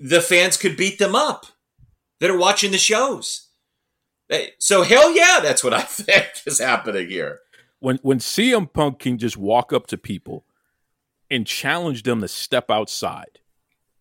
[0.00, 1.46] the fans could beat them up
[2.18, 3.49] that are watching the shows.
[4.58, 7.40] So hell yeah, that's what I think is happening here.
[7.80, 10.44] When when CM Punk can just walk up to people
[11.30, 13.38] and challenge them to step outside.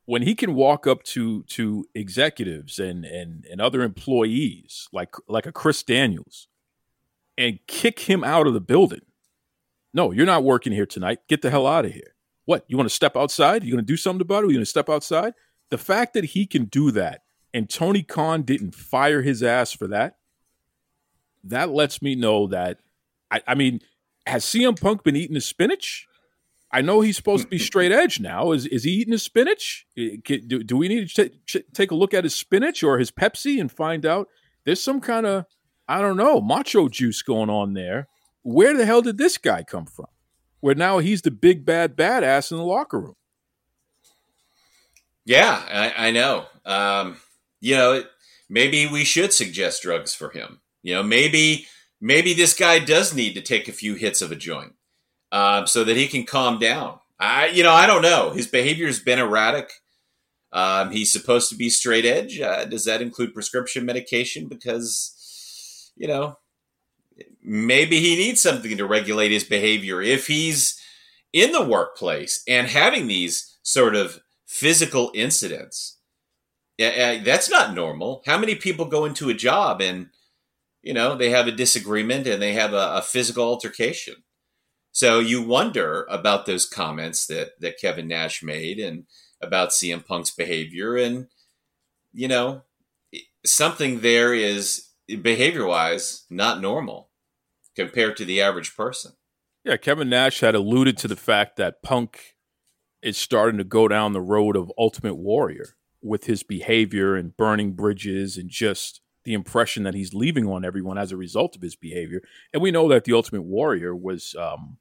[0.05, 5.45] When he can walk up to to executives and and and other employees like like
[5.45, 6.47] a Chris Daniels
[7.37, 9.01] and kick him out of the building.
[9.93, 11.19] No, you're not working here tonight.
[11.27, 12.15] Get the hell out of here.
[12.45, 12.65] What?
[12.67, 13.63] You want to step outside?
[13.63, 14.47] You going to do something about it?
[14.47, 15.33] You going to step outside?
[15.69, 17.21] The fact that he can do that
[17.53, 20.17] and Tony Khan didn't fire his ass for that,
[21.43, 22.79] that lets me know that
[23.31, 23.81] I, I mean,
[24.25, 26.07] has CM Punk been eating his spinach?
[26.71, 28.51] I know he's supposed to be straight edge now.
[28.51, 29.87] Is is he eating his spinach?
[29.95, 33.59] Do, do we need to t- take a look at his spinach or his Pepsi
[33.59, 34.27] and find out
[34.65, 35.45] there's some kind of
[35.87, 38.07] I don't know macho juice going on there?
[38.43, 40.07] Where the hell did this guy come from?
[40.59, 43.15] Where now he's the big bad badass in the locker room.
[45.25, 46.45] Yeah, I, I know.
[46.65, 47.17] Um,
[47.59, 48.03] you know,
[48.49, 50.61] maybe we should suggest drugs for him.
[50.81, 51.67] You know, maybe
[52.01, 54.73] maybe this guy does need to take a few hits of a joint
[55.31, 56.99] um, so that he can calm down.
[57.19, 58.31] I, you know, I don't know.
[58.31, 59.71] His behavior's been erratic.
[60.51, 62.39] Um, he's supposed to be straight edge.
[62.39, 64.47] Uh, does that include prescription medication?
[64.47, 66.37] Because, you know,
[67.43, 70.01] maybe he needs something to regulate his behavior.
[70.01, 70.79] If he's
[71.33, 75.97] in the workplace and having these sort of physical incidents,
[76.77, 78.23] yeah, that's not normal.
[78.25, 80.07] How many people go into a job and
[80.81, 84.15] you know, they have a disagreement and they have a, a physical altercation.
[84.91, 89.05] So you wonder about those comments that that Kevin Nash made and
[89.41, 91.27] about CM Punk's behavior, and
[92.11, 92.63] you know,
[93.45, 94.89] something there is
[95.21, 97.09] behavior wise not normal
[97.75, 99.13] compared to the average person.
[99.63, 102.35] Yeah, Kevin Nash had alluded to the fact that Punk
[103.01, 107.73] is starting to go down the road of Ultimate Warrior with his behavior and burning
[107.73, 111.75] bridges and just the impression that he's leaving on everyone as a result of his
[111.75, 112.19] behavior.
[112.51, 114.77] And we know that the Ultimate Warrior was um,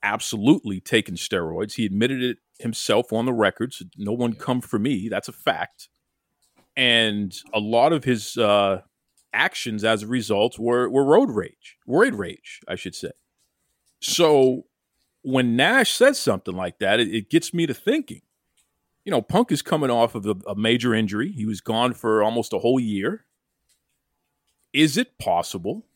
[0.00, 1.72] absolutely taking steroids.
[1.72, 3.74] He admitted it himself on the record.
[3.74, 5.08] So no one come for me.
[5.08, 5.88] That's a fact.
[6.76, 8.82] And a lot of his uh,
[9.32, 13.10] actions as a result were, were road rage, roid rage, I should say.
[14.00, 14.66] So
[15.22, 18.20] when Nash says something like that, it, it gets me to thinking.
[19.04, 21.32] You know, Punk is coming off of a, a major injury.
[21.32, 23.26] He was gone for almost a whole year
[24.74, 25.86] is it possible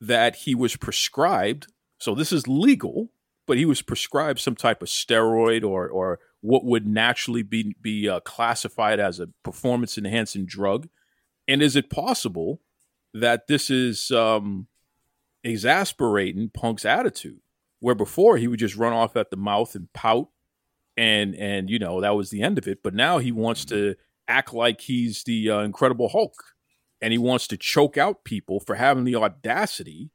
[0.00, 1.68] that he was prescribed?
[1.98, 3.10] So this is legal,
[3.46, 8.08] but he was prescribed some type of steroid or or what would naturally be be
[8.08, 10.88] uh, classified as a performance enhancing drug.
[11.46, 12.60] And is it possible
[13.14, 14.66] that this is um,
[15.44, 17.40] exasperating Punk's attitude,
[17.78, 20.28] where before he would just run off at the mouth and pout,
[20.96, 22.82] and and you know that was the end of it.
[22.82, 23.94] But now he wants to
[24.26, 26.34] act like he's the uh, Incredible Hulk
[27.00, 30.10] and he wants to choke out people for having the audacity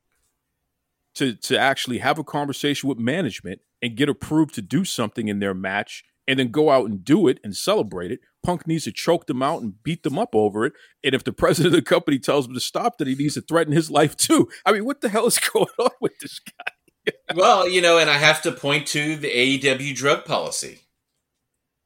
[1.15, 5.39] to to actually have a conversation with management and get approved to do something in
[5.39, 8.19] their match and then go out and do it and celebrate it.
[8.43, 10.73] Punk needs to choke them out and beat them up over it.
[11.03, 13.41] And if the president of the company tells him to stop, then he needs to
[13.41, 14.49] threaten his life too.
[14.65, 17.13] I mean, what the hell is going on with this guy?
[17.35, 20.81] well, you know, and I have to point to the AEW drug policy.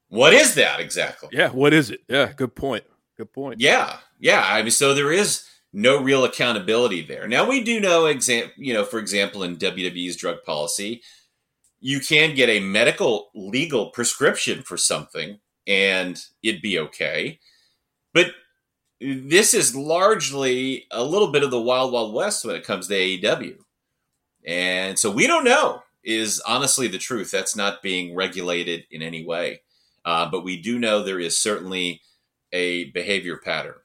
[0.08, 1.30] What is that exactly?
[1.32, 2.02] Yeah, what is it?
[2.08, 2.84] Yeah, good point.
[3.18, 3.60] Good point.
[3.60, 4.44] Yeah, yeah.
[4.46, 7.28] I mean, so there is no real accountability there.
[7.28, 11.02] Now we do know, exam, you know, for example, in WWE's drug policy,
[11.80, 17.40] you can get a medical legal prescription for something and it'd be okay.
[18.14, 18.28] But
[19.00, 22.96] this is largely a little bit of the wild wild west when it comes to
[22.96, 23.58] AEW.
[24.46, 27.30] And so we don't know is honestly the truth.
[27.32, 29.62] That's not being regulated in any way.
[30.04, 32.02] Uh, but we do know there is certainly
[32.52, 33.76] a behavior pattern.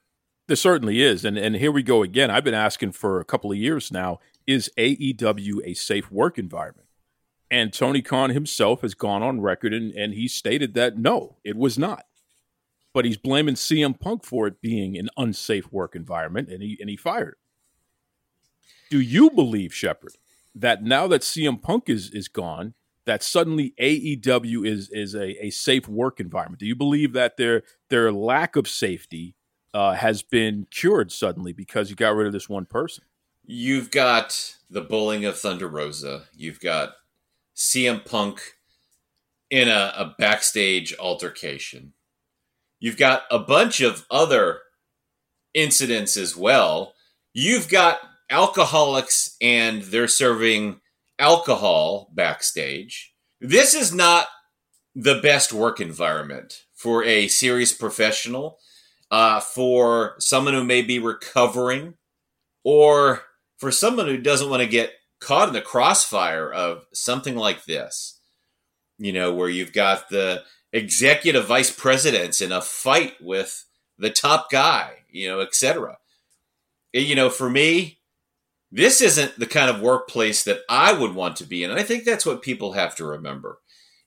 [0.47, 1.25] There certainly is.
[1.25, 2.29] And and here we go again.
[2.29, 6.87] I've been asking for a couple of years now, is AEW a safe work environment?
[7.49, 11.55] And Tony Khan himself has gone on record and, and he stated that no, it
[11.55, 12.05] was not.
[12.93, 16.89] But he's blaming CM Punk for it being an unsafe work environment and he and
[16.89, 17.37] he fired.
[18.89, 20.13] Do you believe, Shepard,
[20.53, 25.49] that now that CM Punk is is gone, that suddenly AEW is is a, a
[25.49, 26.59] safe work environment?
[26.59, 29.35] Do you believe that their their lack of safety
[29.75, 33.03] uh, has been cured suddenly because you got rid of this one person?
[33.45, 36.23] You've got the bullying of Thunder Rosa.
[36.33, 36.93] You've got
[37.55, 38.55] CM Punk
[39.49, 41.91] in a, a backstage altercation.
[42.79, 44.59] You've got a bunch of other
[45.53, 46.93] incidents as well.
[47.33, 50.79] You've got alcoholics and they're serving
[51.19, 53.13] alcohol backstage.
[53.41, 54.27] This is not
[54.95, 58.57] the best work environment for a serious professional,
[59.11, 61.95] uh, for someone who may be recovering,
[62.63, 63.23] or
[63.57, 68.19] for someone who doesn't want to get caught in the crossfire of something like this.
[68.97, 73.65] you know, where you've got the executive vice presidents in a fight with
[73.97, 75.97] the top guy, you know, etc.
[76.93, 77.99] You know, for me,
[78.71, 81.71] this isn't the kind of workplace that I would want to be in.
[81.71, 83.59] And I think that's what people have to remember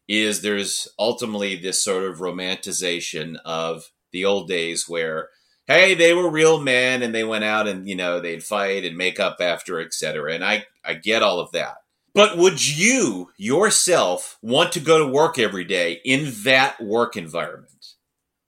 [0.08, 5.29] is there's ultimately this sort of romanticization of the old days where
[5.68, 8.97] hey, they were real men and they went out and, you know, they'd fight and
[8.97, 10.33] make up after, etc.
[10.33, 11.77] And I, I get all of that.
[12.14, 17.87] But would you yourself want to go to work every day in that work environment?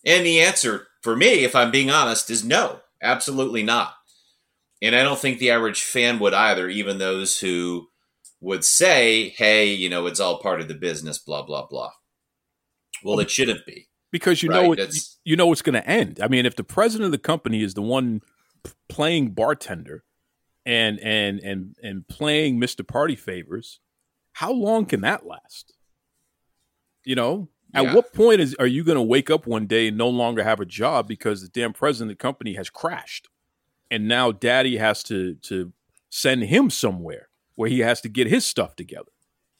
[0.05, 3.95] And the answer for me, if I'm being honest, is no, absolutely not.
[4.83, 7.89] And I don't think the average fan would either, even those who
[8.41, 11.93] would say, hey, you know, it's all part of the business, blah, blah, blah.
[13.05, 14.95] Well, it shouldn't be because you right, know it,
[15.25, 16.21] you know it's going to end.
[16.23, 18.21] I mean, if the president of the company is the one
[18.89, 20.05] playing bartender
[20.67, 22.87] and and and and playing Mr.
[22.87, 23.81] Party favors,
[24.33, 25.75] how long can that last?
[27.05, 29.97] You know, at what point is are you going to wake up one day and
[29.97, 33.29] no longer have a job because the damn president of the company has crashed,
[33.91, 35.73] and now Daddy has to to
[36.11, 39.13] send him somewhere where he has to get his stuff together,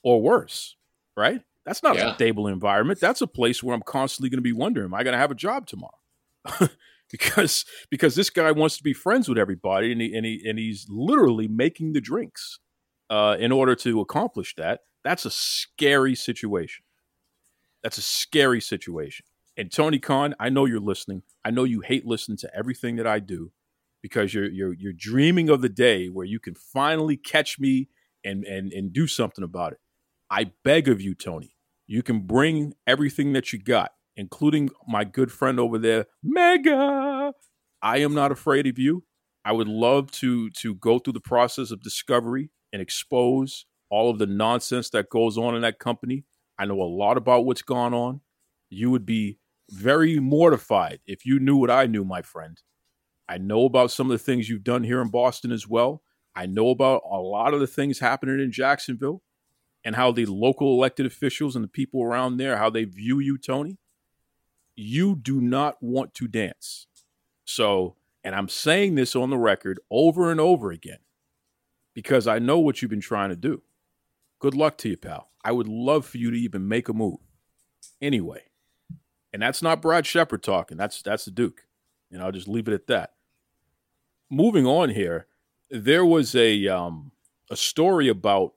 [0.03, 0.77] or worse,
[1.17, 1.43] right?
[1.65, 2.11] That's not yeah.
[2.11, 3.01] a stable environment.
[3.01, 5.31] That's a place where I'm constantly going to be wondering, am I going to have
[5.31, 5.99] a job tomorrow?
[7.11, 10.59] because because this guy wants to be friends with everybody, and he and he and
[10.59, 12.61] he's literally making the drinks
[13.11, 14.81] uh, in order to accomplish that.
[15.05, 16.85] That's a scary situation.
[17.83, 19.27] That's a scary situation.
[19.57, 21.23] And Tony Khan, I know you're listening.
[21.45, 23.53] I know you hate listening to everything that I do
[24.03, 27.89] because you're you're you're dreaming of the day where you can finally catch me
[28.25, 29.81] and and and do something about it.
[30.31, 35.33] I beg of you, Tony, you can bring everything that you got, including my good
[35.33, 37.33] friend over there, Megha.
[37.83, 39.05] I am not afraid of you.
[39.45, 44.19] I would love to to go through the process of discovery and expose all of
[44.19, 46.25] the nonsense that goes on in that company.
[46.59, 48.21] I know a lot about what's gone on.
[48.69, 49.39] You would be
[49.71, 52.61] very mortified if you knew what I knew, my friend.
[53.29, 56.03] I know about some of the things you've done here in Boston as well.
[56.37, 59.23] I know about a lot of the things happening in Jacksonville
[59.85, 63.39] and how the local elected officials and the people around there how they view you
[63.39, 63.79] tony
[64.81, 66.87] you do not want to dance.
[67.45, 70.99] So and i'm saying this on the record over and over again
[71.95, 73.63] because i know what you've been trying to do.
[74.39, 75.31] Good luck to you pal.
[75.45, 77.19] I would love for you to even make a move.
[78.01, 78.45] Anyway
[79.33, 80.77] and that's not brad shepard talking.
[80.77, 81.67] That's that's the duke.
[82.11, 83.13] And i'll just leave it at that.
[84.31, 85.27] Moving on here
[85.71, 87.13] there was a um
[87.51, 88.55] a story about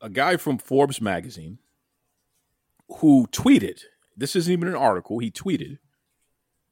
[0.00, 1.58] a guy from Forbes magazine
[2.98, 3.80] who tweeted,
[4.16, 5.78] this isn't even an article, he tweeted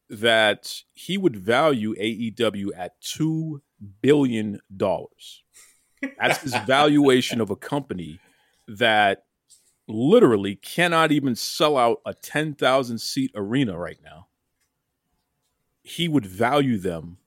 [0.09, 3.61] that he would value AEW at $2
[4.01, 4.61] billion.
[4.71, 8.21] That's his valuation of a company
[8.69, 9.25] that
[9.89, 14.29] literally cannot even sell out a 10,000 seat arena right now.
[15.83, 17.19] He would value them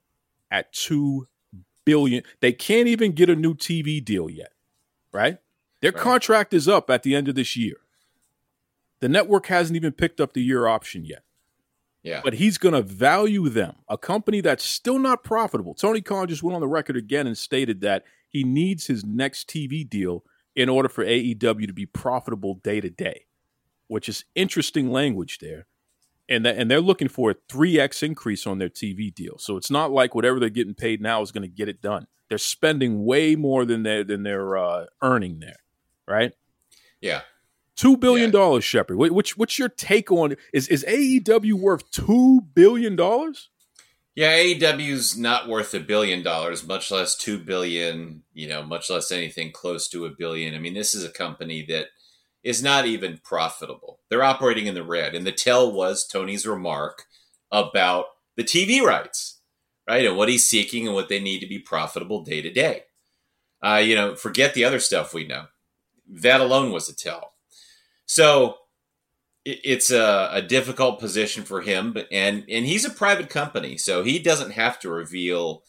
[0.50, 1.28] at 2
[1.86, 2.24] billion.
[2.42, 4.52] They can't even get a new TV deal yet,
[5.12, 5.38] right?
[5.82, 6.02] Their right.
[6.02, 7.78] contract is up at the end of this year.
[9.00, 11.24] The network hasn't even picked up the year option yet.
[12.04, 12.22] Yeah.
[12.24, 15.74] But he's going to value them, a company that's still not profitable.
[15.74, 19.50] Tony Khan just went on the record again and stated that he needs his next
[19.50, 20.24] TV deal
[20.56, 23.26] in order for AEW to be profitable day to day,
[23.88, 25.68] which is interesting language there.
[26.30, 29.38] And that, and they're looking for a 3x increase on their TV deal.
[29.38, 32.08] So it's not like whatever they're getting paid now is going to get it done.
[32.30, 35.56] They're spending way more than they than they're uh, earning there
[36.08, 36.34] right?
[37.02, 37.22] Yeah.
[37.76, 38.80] Two billion dollars, yeah.
[38.80, 38.98] Shepard.
[38.98, 43.50] Which what's your take on is is AEW worth two billion dollars?
[44.16, 48.24] Yeah, AEW's not worth a billion dollars, much less two billion.
[48.34, 50.56] You know, much less anything close to a billion.
[50.56, 51.90] I mean, this is a company that
[52.44, 54.00] is not even profitable.
[54.10, 57.06] They're operating in the red, and the tell was Tony's remark
[57.52, 58.06] about
[58.38, 59.40] the TV rights,
[59.88, 62.86] right, and what he's seeking and what they need to be profitable day to day.
[63.64, 65.46] Uh, you know, forget the other stuff we know
[66.10, 67.34] that alone was a tell.
[68.06, 68.56] So
[69.46, 74.04] it's a, a, difficult position for him, but and and he's a private company, so
[74.04, 75.64] he doesn't have to reveal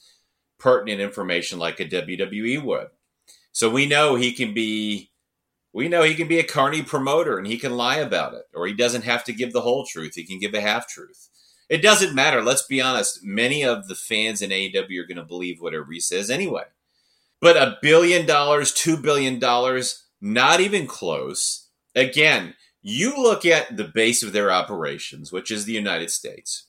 [0.59, 2.89] pertinent information like a WWE would.
[3.53, 5.11] So we know he can be
[5.73, 8.67] we know he can be a carny promoter and he can lie about it, or
[8.67, 10.15] he doesn't have to give the whole truth.
[10.15, 11.29] He can give a half truth.
[11.69, 12.43] It doesn't matter.
[12.43, 13.23] Let's be honest.
[13.23, 16.65] Many of the fans in AEW are going to believe whatever he says anyway.
[17.41, 21.69] But a billion dollars, two billion dollars, not even close.
[21.95, 26.67] Again, you look at the base of their operations, which is the United States,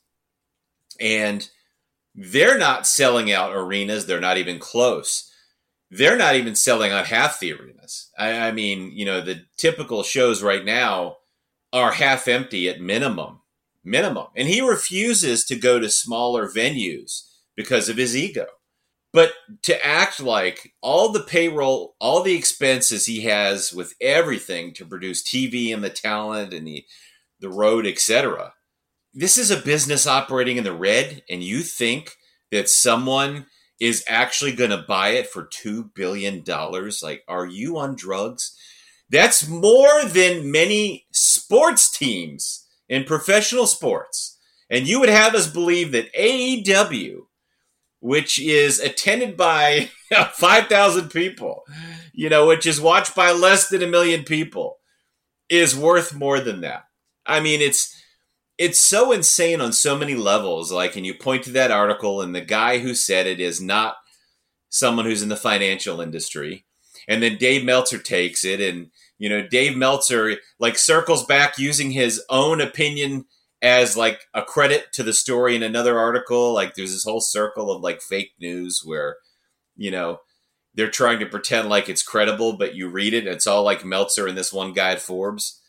[0.99, 1.49] and
[2.15, 4.05] they're not selling out arenas.
[4.05, 5.25] They're not even close.
[5.91, 8.11] they're not even selling out half the arenas.
[8.17, 11.17] I, I mean, you know, the typical shows right now
[11.73, 13.41] are half empty at minimum,
[13.83, 14.27] minimum.
[14.35, 18.45] And he refuses to go to smaller venues because of his ego.
[19.12, 19.34] But
[19.64, 25.24] to act like all the payroll, all the expenses he has with everything to produce
[25.24, 26.86] TV and the talent and the
[27.39, 28.53] the road, etc.
[29.14, 32.16] This is a business operating in the red, and you think
[32.51, 33.45] that someone
[33.80, 36.43] is actually going to buy it for $2 billion.
[37.01, 38.55] Like, are you on drugs?
[39.10, 44.38] That's more than many sports teams in professional sports.
[44.70, 47.22] And you would have us believe that AEW,
[47.99, 49.89] which is attended by
[50.33, 51.63] 5,000 people,
[52.13, 54.77] you know, which is watched by less than a million people,
[55.49, 56.85] is worth more than that.
[57.25, 57.95] I mean, it's
[58.57, 60.71] it's so insane on so many levels.
[60.71, 63.95] Like, and you point to that article, and the guy who said it is not
[64.69, 66.65] someone who's in the financial industry.
[67.07, 71.91] And then Dave Meltzer takes it, and you know, Dave Meltzer like circles back using
[71.91, 73.25] his own opinion
[73.62, 76.53] as like a credit to the story in another article.
[76.53, 79.18] Like, there's this whole circle of like fake news where,
[79.76, 80.20] you know,
[80.76, 84.28] they're trying to pretend like it's credible, but you read it, it's all like Meltzer
[84.28, 85.60] and this one guy at Forbes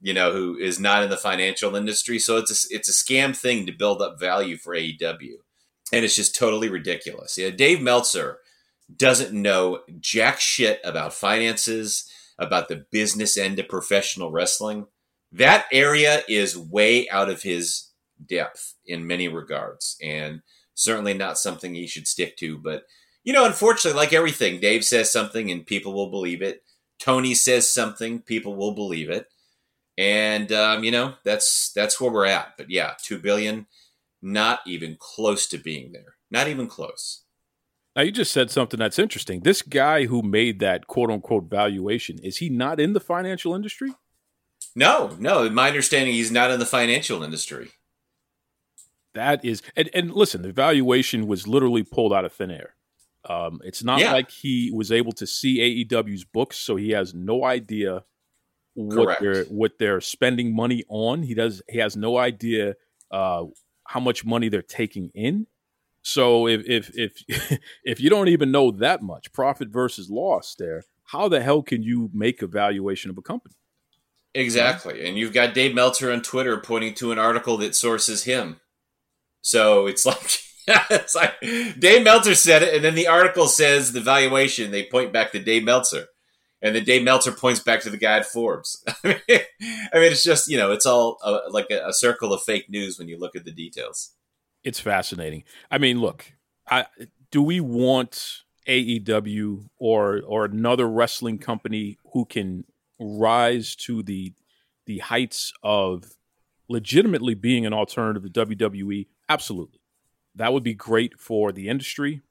[0.00, 2.18] you know, who is not in the financial industry.
[2.18, 5.36] So it's a, it's a scam thing to build up value for AEW.
[5.92, 7.38] And it's just totally ridiculous.
[7.38, 8.38] Yeah, Dave Meltzer
[8.94, 14.86] doesn't know jack shit about finances, about the business end of professional wrestling.
[15.32, 17.90] That area is way out of his
[18.24, 20.42] depth in many regards, and
[20.74, 22.58] certainly not something he should stick to.
[22.58, 22.84] But,
[23.24, 26.62] you know, unfortunately, like everything, Dave says something and people will believe it.
[26.98, 29.28] Tony says something, people will believe it
[29.98, 32.54] and um, you know that's that's where we're at.
[32.56, 33.66] But yeah, two billion,
[34.22, 36.14] not even close to being there.
[36.30, 37.24] Not even close.
[37.96, 39.40] Now you just said something that's interesting.
[39.40, 43.92] This guy who made that quote unquote valuation is he not in the financial industry?
[44.74, 45.48] No, no.
[45.50, 47.70] My understanding, he's not in the financial industry.
[49.14, 52.74] That is, and, and listen, the valuation was literally pulled out of thin air.
[53.28, 54.12] Um, it's not yeah.
[54.12, 58.04] like he was able to see AEW's books, so he has no idea
[58.74, 59.20] what Correct.
[59.20, 61.22] they're what they're spending money on.
[61.22, 62.74] He does he has no idea
[63.10, 63.44] uh,
[63.84, 65.46] how much money they're taking in.
[66.02, 70.84] So if if if if you don't even know that much profit versus loss there,
[71.04, 73.56] how the hell can you make a valuation of a company?
[74.34, 75.06] Exactly.
[75.06, 78.60] And you've got Dave Meltzer on Twitter pointing to an article that sources him.
[79.40, 81.34] So it's like it's like
[81.78, 84.70] Dave Meltzer said it, and then the article says the valuation.
[84.70, 86.08] They point back to Dave Meltzer
[86.60, 88.82] and then Dave Meltzer points back to the guy at Forbes.
[89.04, 89.40] I mean,
[90.12, 93.08] it's just you know, it's all a, like a, a, circle of fake news when
[93.08, 94.12] you look at the details.
[94.64, 95.44] It's fascinating.
[95.70, 96.32] I mean, look,
[96.68, 96.86] I,
[97.30, 102.64] do we want AEW or or another wrestling company who can
[102.98, 104.34] rise to the
[104.86, 106.04] the heights of
[106.68, 109.06] legitimately being an alternative to WWE?
[109.28, 109.80] Absolutely,
[110.34, 112.22] that would be great for the industry,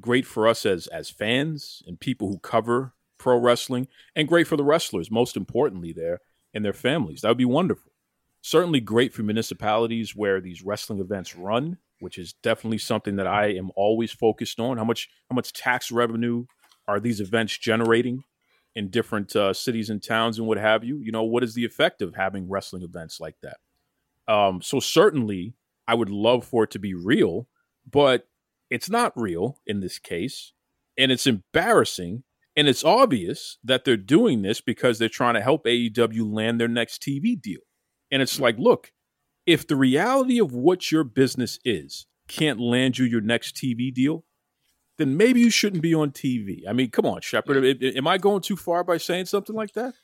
[0.00, 4.56] great for us as as fans and people who cover pro wrestling and great for
[4.56, 6.20] the wrestlers, most importantly, there
[6.54, 7.20] and their families.
[7.20, 7.92] That would be wonderful.
[8.42, 13.48] Certainly great for municipalities where these wrestling events run, which is definitely something that I
[13.48, 14.78] am always focused on.
[14.78, 16.46] How much how much tax revenue
[16.86, 18.22] are these events generating
[18.76, 20.98] in different uh, cities and towns and what have you?
[20.98, 23.56] You know, what is the effect of having wrestling events like that?
[24.32, 25.54] Um, so certainly,
[25.88, 27.48] I would love for it to be real,
[27.90, 28.28] but
[28.70, 30.52] it's not real in this case,
[30.96, 32.22] and it's embarrassing
[32.56, 36.68] and it's obvious that they're doing this because they're trying to help AEW land their
[36.68, 37.60] next TV deal.
[38.10, 38.92] And it's like, look,
[39.44, 44.24] if the reality of what your business is can't land you your next TV deal,
[44.98, 46.62] then maybe you shouldn't be on TV.
[46.68, 47.82] I mean, come on, Shepard.
[47.82, 49.94] Am I going too far by saying something like that?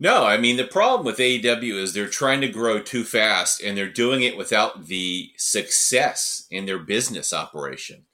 [0.00, 3.78] No, I mean, the problem with AEW is they're trying to grow too fast and
[3.78, 8.06] they're doing it without the success in their business operation.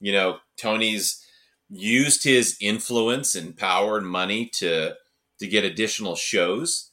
[0.00, 1.24] You know, Tony's
[1.70, 4.94] used his influence and power and money to
[5.38, 6.90] to get additional shows.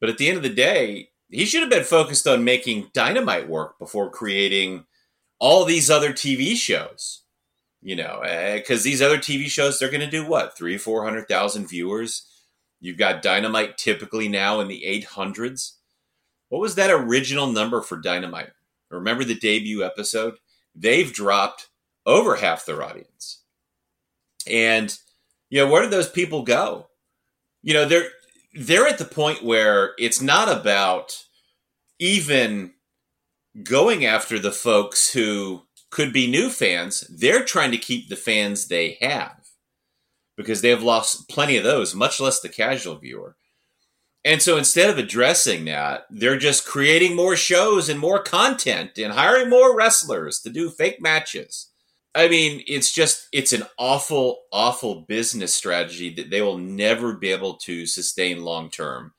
[0.00, 3.48] But at the end of the day, he should have been focused on making Dynamite
[3.48, 4.86] work before creating
[5.38, 7.22] all these other TV shows.
[7.82, 8.20] You know,
[8.54, 11.66] because eh, these other TV shows they're going to do what three, four hundred thousand
[11.66, 12.26] viewers.
[12.80, 15.78] You've got Dynamite typically now in the eight hundreds.
[16.48, 18.50] What was that original number for Dynamite?
[18.90, 20.34] Remember the debut episode?
[20.74, 21.68] They've dropped
[22.04, 23.42] over half their audience.
[24.46, 24.96] And
[25.48, 26.88] you know, where do those people go?
[27.62, 28.08] You know, they're
[28.54, 31.24] they're at the point where it's not about
[31.98, 32.72] even
[33.62, 37.00] going after the folks who could be new fans.
[37.10, 39.36] They're trying to keep the fans they have.
[40.36, 43.36] because they have lost plenty of those, much less the casual viewer.
[44.24, 49.12] And so instead of addressing that, they're just creating more shows and more content and
[49.14, 51.70] hiring more wrestlers to do fake matches.
[52.14, 57.30] I mean, it's just it's an awful awful business strategy that they will never be
[57.30, 59.12] able to sustain long term.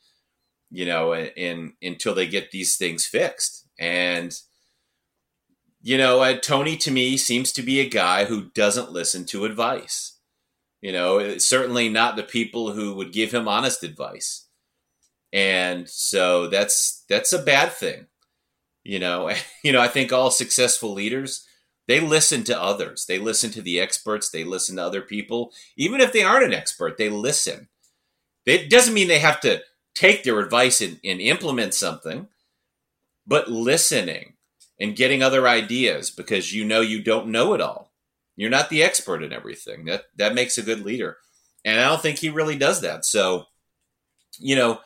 [0.71, 3.67] You know, in until they get these things fixed.
[3.79, 4.33] And
[5.81, 9.45] you know, uh, Tony to me seems to be a guy who doesn't listen to
[9.45, 10.17] advice.
[10.81, 14.47] You know, certainly not the people who would give him honest advice.
[15.31, 18.07] And so that's that's a bad thing.
[18.83, 19.31] You know
[19.63, 21.45] you know i think all successful leaders
[21.87, 23.05] they listen to others.
[23.05, 24.29] They listen to the experts.
[24.29, 25.51] They listen to other people.
[25.75, 27.67] Even if they aren't an expert they listen.
[28.45, 29.61] It doesn't mean they have to
[29.93, 32.27] take their advice and, and implement something
[33.27, 34.33] but listening
[34.81, 37.93] and getting other ideas because you know you don't know it all
[38.35, 41.17] you're not the expert in everything that that makes a good leader
[41.63, 43.45] and i don't think he really does that so
[44.39, 44.81] you know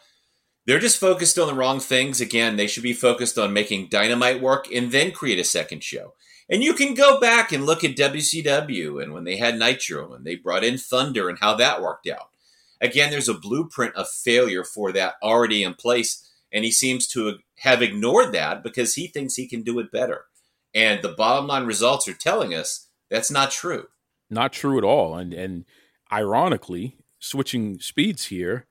[0.66, 2.20] they're just focused on the wrong things.
[2.20, 6.14] Again, they should be focused on making dynamite work and then create a second show.
[6.50, 10.26] And you can go back and look at WCW and when they had Nitro and
[10.26, 12.30] they brought in Thunder and how that worked out.
[12.82, 16.30] Again, there's a blueprint of failure for that already in place.
[16.52, 20.26] And he seems to have ignored that because he thinks he can do it better.
[20.74, 23.88] And the bottom line results are telling us that's not true.
[24.30, 25.16] Not true at all.
[25.16, 25.66] And and
[26.12, 28.66] ironically, switching speeds here,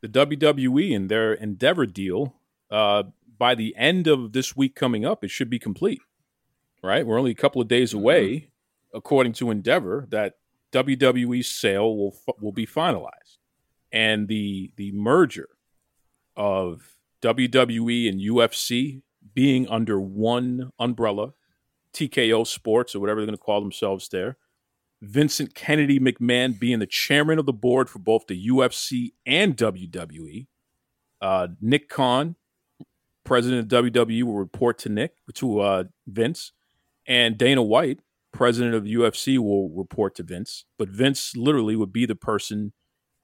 [0.00, 2.36] the WWE and their Endeavor deal,
[2.70, 3.04] uh,
[3.38, 6.00] by the end of this week coming up, it should be complete.
[6.82, 7.06] Right?
[7.06, 7.98] We're only a couple of days mm-hmm.
[7.98, 8.96] away, mm-hmm.
[8.96, 10.34] according to Endeavor, that
[10.72, 13.38] WWE sale will will be finalized,
[13.92, 15.48] and the the merger
[16.36, 16.95] of
[17.34, 19.02] WWE and UFC
[19.34, 21.32] being under one umbrella,
[21.92, 24.36] TKO Sports or whatever they're going to call themselves there,
[25.02, 30.46] Vincent Kennedy McMahon being the chairman of the board for both the UFC and WWE.
[31.20, 32.36] Uh, Nick Khan,
[33.24, 36.52] president of WWE, will report to Nick to uh, Vince,
[37.06, 38.00] and Dana White,
[38.32, 40.64] president of the UFC, will report to Vince.
[40.78, 42.72] But Vince literally would be the person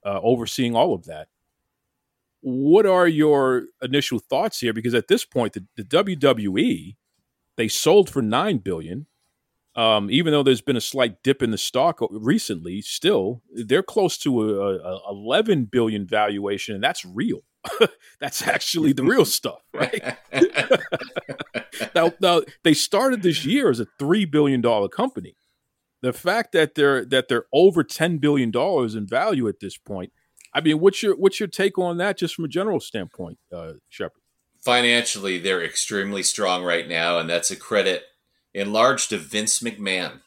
[0.05, 1.29] uh, overseeing all of that.
[2.43, 4.73] What are your initial thoughts here?
[4.73, 6.97] Because at this point, the, the WWE
[7.57, 9.07] they sold for nine billion
[9.75, 14.19] um, even though there's been a slight dip in the stock recently, still they're close
[14.19, 17.41] to a, a 11 billion valuation, and that's real.
[18.21, 20.17] that's actually the real stuff, right?
[21.95, 25.37] now, now they started this year as a three billion dollar company.
[26.03, 30.13] The fact that they're that they're over ten billion dollars in value at this point,
[30.55, 33.75] I mean, what's your what's your take on that, just from a general standpoint, uh,
[33.89, 34.23] Shepard?
[34.65, 38.05] Financially, they're extremely strong right now, and that's a credit
[38.55, 40.21] enlarged to Vince McMahon,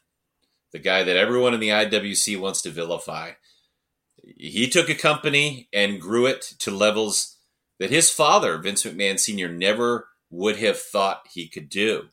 [0.71, 3.31] the guy that everyone in the IWC wants to vilify.
[4.37, 7.37] He took a company and grew it to levels
[7.79, 12.09] that his father, Vince McMahon Sr., never would have thought he could do.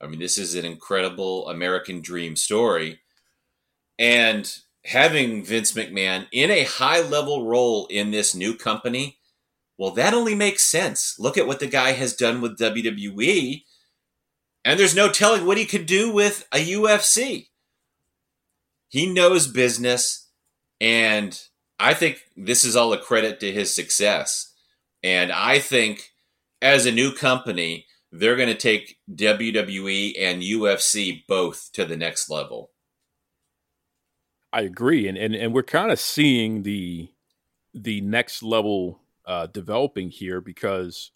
[0.00, 3.00] I mean, this is an incredible American dream story.
[3.98, 4.50] And
[4.88, 9.18] having Vince McMahon in a high level role in this new company,
[9.76, 11.14] well, that only makes sense.
[11.18, 13.62] Look at what the guy has done with WWE
[14.68, 17.48] and there's no telling what he could do with a UFC.
[18.88, 20.28] He knows business,
[20.80, 21.40] and
[21.78, 24.52] I think this is all a credit to his success.
[25.02, 26.10] And I think
[26.60, 32.28] as a new company, they're going to take WWE and UFC both to the next
[32.28, 32.70] level.
[34.52, 37.10] I agree, and and, and we're kind of seeing the
[37.74, 41.12] the next level uh, developing here because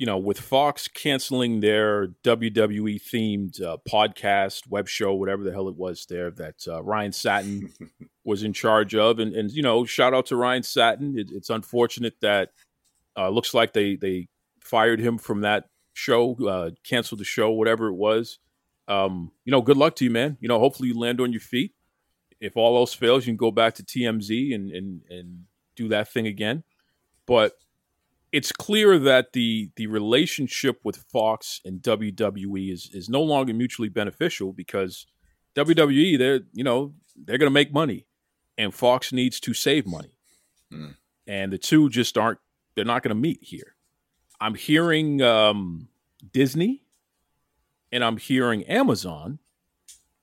[0.00, 5.68] you know, with Fox canceling their WWE themed uh, podcast, web show, whatever the hell
[5.68, 7.70] it was there that uh, Ryan Satin
[8.24, 11.18] was in charge of, and and you know, shout out to Ryan Satin.
[11.18, 12.52] It, it's unfortunate that
[13.14, 14.28] uh, looks like they they
[14.62, 18.38] fired him from that show, uh, canceled the show, whatever it was.
[18.88, 20.38] Um, you know, good luck to you, man.
[20.40, 21.74] You know, hopefully you land on your feet.
[22.40, 25.44] If all else fails, you can go back to TMZ and and and
[25.76, 26.64] do that thing again.
[27.26, 27.52] But
[28.32, 33.88] it's clear that the the relationship with Fox and WWE is is no longer mutually
[33.88, 35.06] beneficial because
[35.54, 38.06] WWE they're you know they're going to make money
[38.56, 40.16] and Fox needs to save money.
[40.72, 40.96] Mm.
[41.26, 42.38] And the two just aren't
[42.74, 43.74] they're not going to meet here.
[44.40, 45.88] I'm hearing um,
[46.32, 46.84] Disney
[47.92, 49.38] and I'm hearing Amazon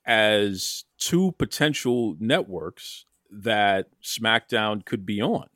[0.04, 5.46] as two potential networks that SmackDown could be on.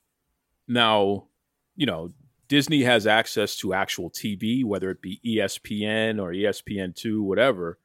[0.69, 1.29] Now,
[1.77, 2.13] you know,
[2.49, 7.79] Disney has access to actual TV, whether it be ESPN or ESPN2, whatever.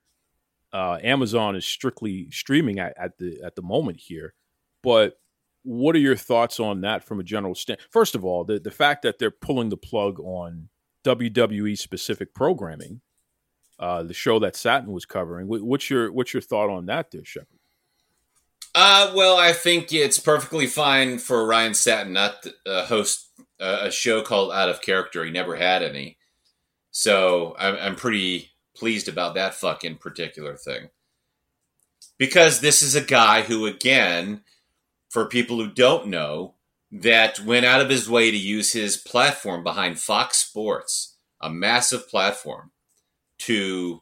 [0.74, 4.34] Uh, Amazon is strictly streaming at, at the at the moment here,
[4.84, 5.20] but
[5.64, 7.80] what are your thoughts on that from a general stand?
[7.90, 10.68] First of all, the the fact that they're pulling the plug on
[11.06, 13.00] WWE specific programming,
[13.80, 15.48] uh, the show that Satin was covering.
[15.48, 17.60] What's your what's your thought on that, there, Shepard?
[18.76, 23.86] Uh, well, I think it's perfectly fine for Ryan Satin not to uh, host a,
[23.86, 25.26] a show called Out of Character.
[25.26, 26.18] He never had any,
[26.92, 30.90] so I'm, I'm pretty pleased about that fucking particular thing.
[32.20, 34.42] Because this is a guy who, again,
[35.10, 36.56] for people who don't know,
[36.92, 42.08] that went out of his way to use his platform behind Fox Sports, a massive
[42.10, 42.72] platform,
[43.40, 44.02] to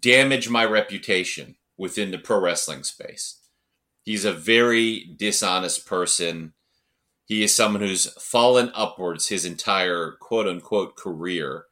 [0.00, 3.40] damage my reputation within the pro wrestling space.
[4.02, 6.52] He's a very dishonest person.
[7.26, 11.64] He is someone who's fallen upwards his entire quote unquote career.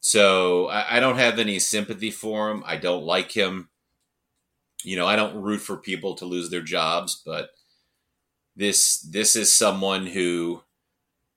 [0.00, 2.62] So I, I don't have any sympathy for him.
[2.66, 3.68] I don't like him.
[4.82, 7.50] You know, I don't root for people to lose their jobs, but
[8.56, 10.62] this this is someone who,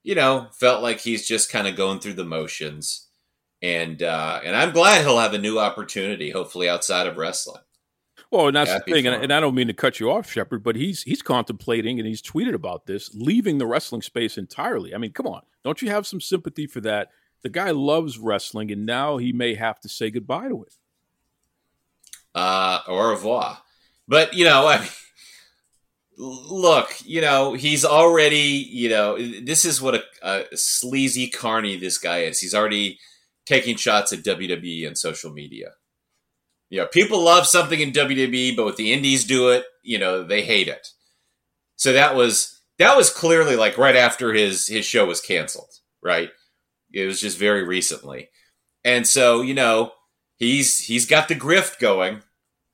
[0.04, 3.10] you know, felt like he's just kind of going through the motions.
[3.64, 7.62] And uh, and I'm glad he'll have a new opportunity, hopefully outside of wrestling.
[8.30, 10.64] Well, and that's the thing, and, and I don't mean to cut you off, Shepard,
[10.64, 14.94] but he's he's contemplating and he's tweeted about this, leaving the wrestling space entirely.
[14.94, 17.10] I mean, come on, don't you have some sympathy for that?
[17.44, 20.76] The guy loves wrestling, and now he may have to say goodbye to it.
[22.36, 23.60] uh, au revoir.
[24.08, 24.90] But you know, I mean,
[26.18, 31.98] look, you know, he's already, you know, this is what a, a sleazy carny this
[31.98, 32.40] guy is.
[32.40, 33.00] He's already
[33.46, 35.72] taking shots at WWE and social media.
[36.70, 40.24] You know, people love something in WWE, but when the indies do it, you know,
[40.24, 40.88] they hate it.
[41.76, 45.72] So that was that was clearly like right after his his show was canceled,
[46.02, 46.30] right?
[46.92, 48.30] It was just very recently.
[48.84, 49.92] And so, you know,
[50.38, 52.22] he's he's got the grift going.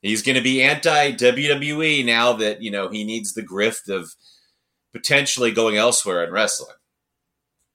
[0.01, 4.13] He's going to be anti WWE now that you know he needs the grift of
[4.93, 6.75] potentially going elsewhere in wrestling.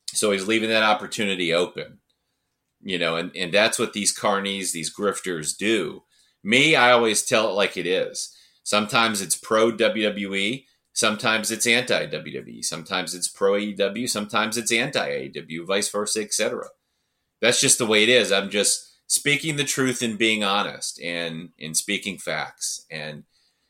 [0.08, 1.98] So he's leaving that opportunity open,
[2.84, 6.02] you know, and and that's what these carnies, these grifters do.
[6.44, 8.36] Me, I always tell it like it is.
[8.62, 15.08] Sometimes it's pro WWE, sometimes it's anti WWE, sometimes it's pro AEW, sometimes it's anti
[15.08, 16.66] AEW, vice versa, etc.
[17.40, 18.30] That's just the way it is.
[18.30, 23.24] I'm just speaking the truth and being honest and in speaking facts and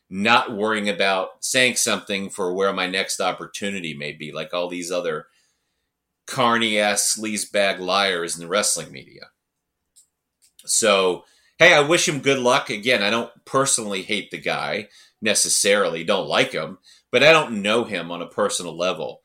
[0.09, 4.91] not worrying about saying something for where my next opportunity may be, like all these
[4.91, 5.27] other
[6.27, 9.29] carny ass sleazebag liars in the wrestling media.
[10.65, 11.25] So,
[11.57, 12.69] hey, I wish him good luck.
[12.69, 14.89] Again, I don't personally hate the guy
[15.21, 16.79] necessarily, don't like him,
[17.11, 19.21] but I don't know him on a personal level.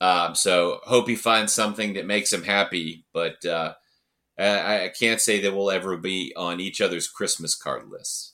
[0.00, 3.74] Um, so, hope he finds something that makes him happy, but uh,
[4.38, 8.29] I, I can't say that we'll ever be on each other's Christmas card lists.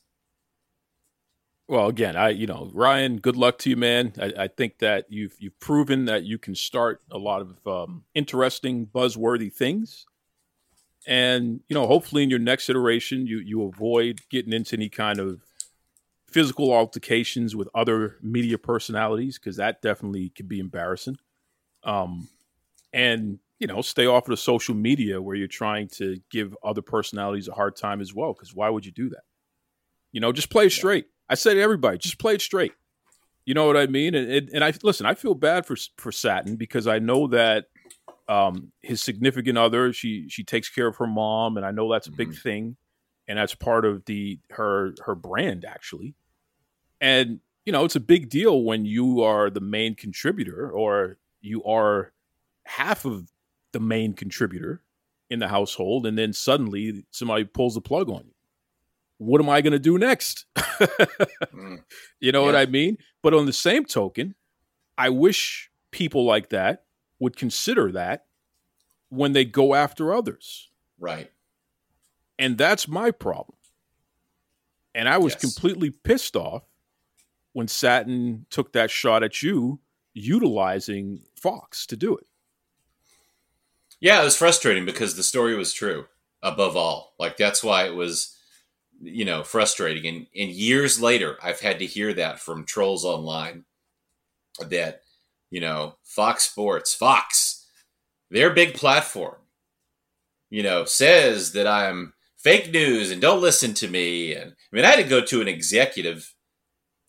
[1.68, 4.12] Well, again, I you know Ryan, good luck to you, man.
[4.20, 8.04] I, I think that you've you've proven that you can start a lot of um,
[8.14, 10.06] interesting, buzzworthy things,
[11.06, 15.18] and you know hopefully in your next iteration you you avoid getting into any kind
[15.18, 15.40] of
[16.28, 21.18] physical altercations with other media personalities because that definitely can be embarrassing.
[21.82, 22.28] Um,
[22.92, 26.82] and you know stay off of the social media where you're trying to give other
[26.82, 29.22] personalities a hard time as well because why would you do that?
[30.12, 31.06] You know, just play it straight.
[31.28, 32.72] I say to everybody, just play it straight.
[33.44, 34.14] You know what I mean?
[34.14, 35.06] And and, and I listen.
[35.06, 37.66] I feel bad for for Satin because I know that
[38.28, 42.08] um, his significant other she she takes care of her mom, and I know that's
[42.08, 42.76] a big thing,
[43.28, 46.14] and that's part of the her her brand actually.
[47.00, 51.62] And you know, it's a big deal when you are the main contributor or you
[51.64, 52.12] are
[52.64, 53.30] half of
[53.72, 54.82] the main contributor
[55.30, 58.35] in the household, and then suddenly somebody pulls the plug on you
[59.18, 60.46] what am I going to do next?
[60.56, 61.82] Mm.
[62.20, 62.98] You know what I mean?
[63.22, 64.34] But on the same token,
[64.96, 66.84] I wish people like that
[67.18, 68.26] would consider that
[69.10, 70.70] when they go after others.
[70.98, 71.30] Right.
[72.38, 73.56] And that's my problem.
[74.94, 75.40] And I was Yes.
[75.42, 76.62] completely pissed off
[77.52, 79.80] when Satin took that shot at you
[80.14, 82.26] utilizing Fox to do it.
[84.00, 86.06] Yeah, it was frustrating because the story was true
[86.42, 87.14] above all.
[87.18, 88.35] Like that's why it was,
[89.00, 90.06] you know, frustrating.
[90.06, 93.64] And and years later, I've had to hear that from trolls online
[94.60, 95.02] that,
[95.50, 97.66] you know, Fox Sports, Fox,
[98.30, 99.36] their big platform,
[100.50, 104.34] you know, says that I'm fake news and don't listen to me.
[104.34, 106.34] And I mean, I had to go to an executive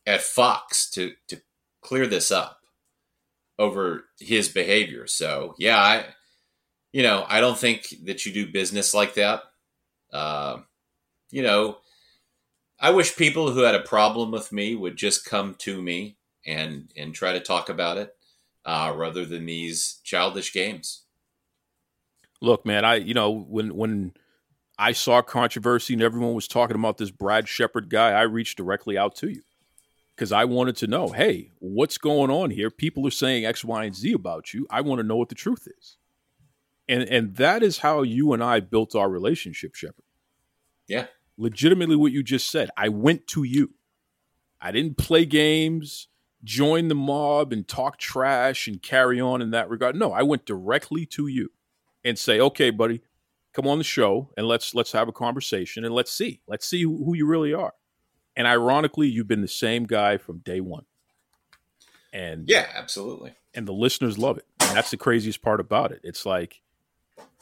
[0.05, 1.41] at Fox to to
[1.81, 2.59] clear this up
[3.59, 5.07] over his behavior.
[5.07, 6.05] So yeah, I
[6.91, 9.43] you know, I don't think that you do business like that.
[10.11, 10.59] Uh,
[11.37, 11.77] you know,
[12.79, 16.17] I wish people who had a problem with me would just come to me
[16.47, 18.15] and and try to talk about it
[18.65, 21.03] uh, rather than these childish games.
[22.41, 24.13] Look, man, I you know when when
[24.79, 28.97] I saw controversy and everyone was talking about this Brad Shepard guy, I reached directly
[28.97, 29.43] out to you
[30.15, 32.71] because I wanted to know, hey, what's going on here?
[32.71, 34.65] People are saying X, Y, and Z about you.
[34.71, 35.97] I want to know what the truth is,
[36.89, 40.03] and and that is how you and I built our relationship, Shepard.
[40.87, 41.05] Yeah,
[41.37, 42.69] legitimately, what you just said.
[42.77, 43.73] I went to you.
[44.59, 46.07] I didn't play games,
[46.43, 49.95] join the mob, and talk trash and carry on in that regard.
[49.95, 51.51] No, I went directly to you
[52.03, 53.01] and say, okay, buddy,
[53.57, 56.83] come on the show and let's let's have a conversation and let's see let's see
[56.83, 57.73] who, who you really are
[58.35, 60.85] and ironically you've been the same guy from day one
[62.13, 65.99] and yeah absolutely and the listeners love it and that's the craziest part about it
[66.03, 66.61] it's like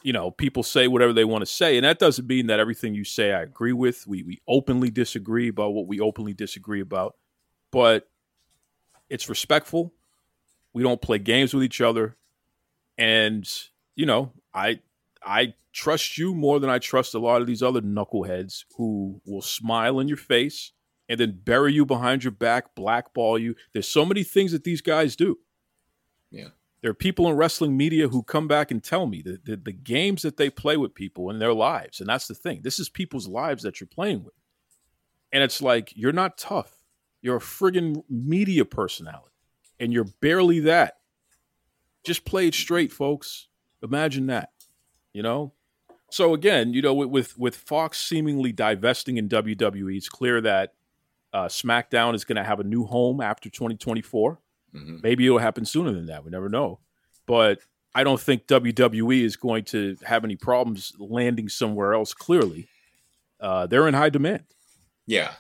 [0.04, 2.94] you know people say whatever they want to say and that doesn't mean that everything
[2.94, 7.16] you say i agree with we we openly disagree about what we openly disagree about
[7.72, 8.08] but
[9.10, 9.94] it's respectful
[10.74, 12.16] we don't play games with each other
[12.98, 13.50] and
[13.96, 14.80] you know i
[15.26, 19.42] i trust you more than I trust a lot of these other knuckleheads who will
[19.42, 20.72] smile in your face
[21.10, 23.56] and then bury you behind your back, blackball you.
[23.74, 25.38] There's so many things that these guys do.
[26.32, 26.50] Yeah.
[26.86, 29.72] There are people in wrestling media who come back and tell me the, the, the
[29.72, 32.00] games that they play with people in their lives.
[32.00, 32.62] And that's the thing.
[32.62, 34.36] This is people's lives that you're playing with.
[35.34, 36.78] And it's like, you're not tough.
[37.24, 39.34] You're a friggin' media personality.
[39.80, 40.98] And you're barely that.
[42.06, 43.48] Just play it straight, folks.
[43.82, 44.52] Imagine that.
[45.12, 45.54] You know,
[46.12, 50.76] so again, you know, with with Fox seemingly divesting in WWE, it's clear that
[51.34, 54.40] uh, SmackDown is going to have a new home after 2024.
[54.76, 54.98] Mm-hmm.
[55.02, 56.24] Maybe it'll happen sooner than that.
[56.24, 56.80] We never know.
[57.26, 57.60] But
[57.94, 62.14] I don't think WWE is going to have any problems landing somewhere else.
[62.14, 62.68] Clearly,
[63.40, 64.44] uh, they're in high demand.
[65.08, 65.32] Yeah,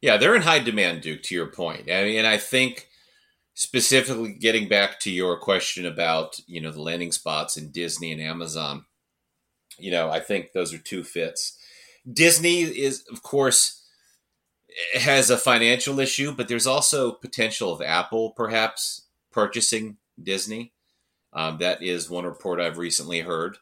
[0.00, 1.22] yeah, they're in high demand, Duke.
[1.24, 2.88] To your point, I mean, and I think
[3.54, 8.20] specifically getting back to your question about you know the landing spots in Disney and
[8.20, 8.84] Amazon
[9.78, 11.58] you know, I think those are two fits.
[12.10, 13.75] Disney is, of course,
[14.94, 19.02] has a financial issue, but there's also potential of Apple perhaps
[19.32, 20.72] purchasing Disney.
[21.32, 23.58] Um, that is one report I've recently heard.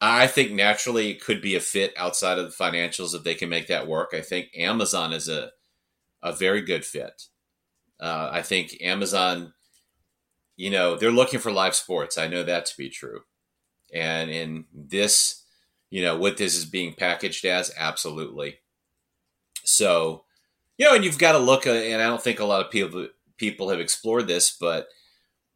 [0.00, 3.48] I think naturally it could be a fit outside of the financials if they can
[3.48, 4.10] make that work.
[4.14, 5.52] I think Amazon is a
[6.22, 7.24] a very good fit.
[8.00, 9.52] Uh, I think Amazon,
[10.56, 12.16] you know, they're looking for live sports.
[12.18, 13.20] I know that to be true.
[13.92, 15.44] And in this,
[15.90, 18.58] you know, what this is being packaged as, absolutely.
[19.64, 20.24] So,
[20.78, 22.70] you know, and you've got to look, at, and I don't think a lot of
[22.70, 24.88] people people have explored this, but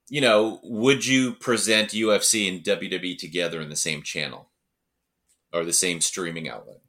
[0.08, 4.50] you know, would you present UFC and WWE together in the same channel
[5.52, 6.80] or the same streaming outlet?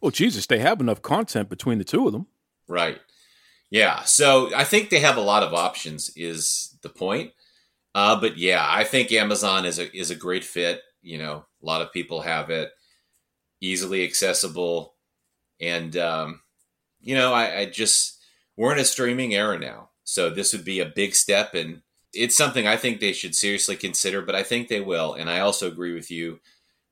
[0.00, 2.26] Well, Jesus, they have enough content between the two of them.
[2.66, 3.00] Right.
[3.70, 4.02] Yeah.
[4.02, 6.10] So I think they have a lot of options.
[6.16, 7.32] Is the point?
[7.94, 10.82] Uh, but yeah, I think Amazon is a is a great fit.
[11.02, 12.70] You know, a lot of people have it
[13.60, 14.94] easily accessible,
[15.60, 16.40] and um,
[17.04, 18.18] you know, I, I just
[18.56, 21.82] we're in a streaming era now, so this would be a big step, and
[22.12, 24.22] it's something I think they should seriously consider.
[24.22, 26.40] But I think they will, and I also agree with you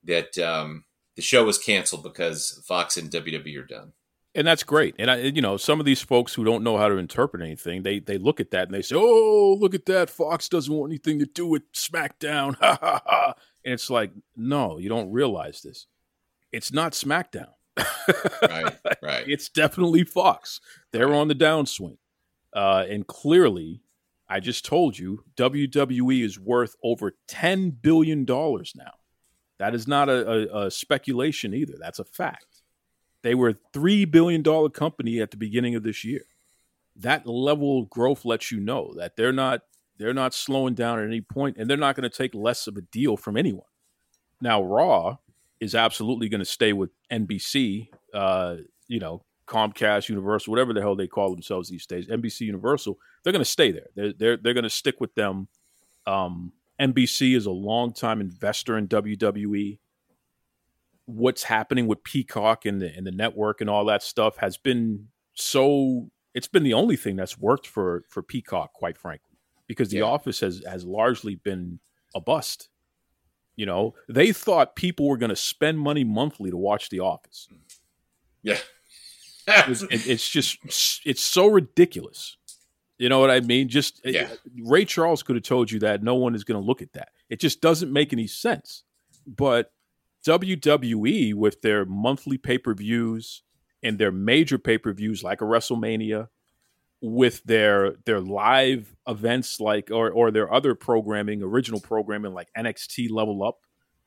[0.04, 0.84] that um,
[1.16, 3.92] the show was canceled because Fox and WWE are done
[4.34, 4.94] and that's great.
[4.98, 7.82] And I, you know, some of these folks who don't know how to interpret anything,
[7.82, 10.10] they they look at that and they say, "Oh, look at that!
[10.10, 13.34] Fox doesn't want anything to do with SmackDown." Ha ha ha!
[13.64, 15.86] And it's like, no, you don't realize this.
[16.50, 17.50] It's not SmackDown.
[17.78, 19.24] Right, right.
[19.26, 20.60] It's definitely Fox.
[20.92, 21.98] They're on the downswing,
[22.54, 23.82] uh, and clearly,
[24.28, 28.92] I just told you, WWE is worth over ten billion dollars now.
[29.58, 31.74] That is not a, a, a speculation either.
[31.78, 32.62] That's a fact.
[33.22, 36.24] They were a $3 billion company at the beginning of this year.
[36.96, 39.62] That level of growth lets you know that they're not
[39.98, 42.76] they're not slowing down at any point and they're not going to take less of
[42.76, 43.66] a deal from anyone.
[44.40, 45.18] Now Raw
[45.62, 48.56] is absolutely going to stay with NBC, uh,
[48.88, 53.32] you know, Comcast, Universal, whatever the hell they call themselves these days, NBC Universal, they're
[53.32, 53.86] going to stay there.
[53.94, 55.48] They're they're, they're going to stick with them.
[56.06, 59.78] Um, NBC is a longtime investor in WWE
[61.06, 65.08] what's happening with Peacock and the and the network and all that stuff has been
[65.34, 69.36] so it's been the only thing that's worked for for Peacock, quite frankly,
[69.66, 70.04] because The yeah.
[70.04, 71.80] Office has has largely been
[72.14, 72.68] a bust.
[73.56, 77.48] You know, they thought people were going to spend money monthly to watch The Office.
[78.42, 78.58] Yeah,
[79.68, 80.58] it's, it's, just
[81.04, 82.36] it's so ridiculous.
[82.98, 83.68] You know what I mean?
[83.68, 84.28] Just eh, yeah.
[84.64, 87.10] Ray Charles could have told you that no one is going to look at that.
[87.28, 88.84] It just doesn't make any sense.
[89.26, 89.72] But
[90.26, 93.42] WWE with their monthly pay per views
[93.82, 96.28] and their major pay per views like a WrestleMania,
[97.02, 103.10] with their their live events like or or their other programming, original programming like NXT
[103.10, 103.58] Level Up.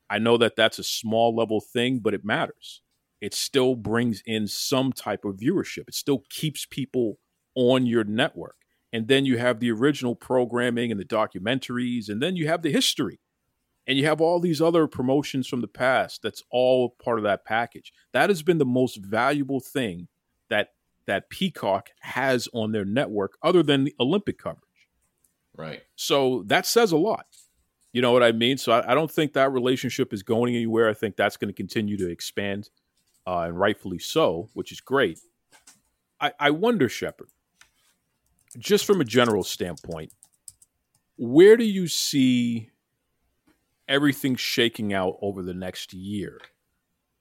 [0.08, 2.80] I know that that's a small level thing, but it matters.
[3.20, 5.88] It still brings in some type of viewership.
[5.88, 7.18] It still keeps people
[7.54, 8.56] on your network.
[8.92, 12.70] And then you have the original programming and the documentaries, and then you have the
[12.70, 13.20] history.
[13.86, 16.22] And you have all these other promotions from the past.
[16.22, 17.92] That's all part of that package.
[18.12, 20.08] That has been the most valuable thing
[20.50, 20.70] that
[21.06, 24.62] that Peacock has on their network, other than the Olympic coverage.
[25.56, 25.82] Right.
[25.94, 27.26] So that says a lot.
[27.92, 28.58] You know what I mean?
[28.58, 30.88] So I, I don't think that relationship is going anywhere.
[30.90, 32.68] I think that's going to continue to expand,
[33.26, 35.18] uh, and rightfully so, which is great.
[36.20, 37.28] I, I wonder, Shepard,
[38.58, 40.12] just from a general standpoint,
[41.16, 42.70] where do you see
[43.88, 46.40] everything shaking out over the next year?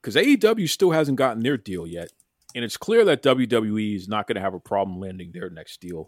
[0.02, 2.12] Because AEW still hasn't gotten their deal yet,
[2.56, 5.82] and it's clear that WWE is not going to have a problem landing their next
[5.82, 6.08] deal.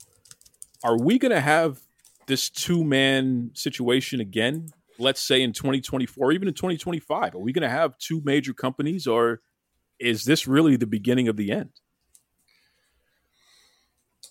[0.82, 1.82] Are we going to have
[2.26, 4.70] this two man situation again?
[4.98, 9.06] Let's say in 2024, even in 2025, are we going to have two major companies,
[9.06, 9.42] or
[10.00, 11.70] is this really the beginning of the end?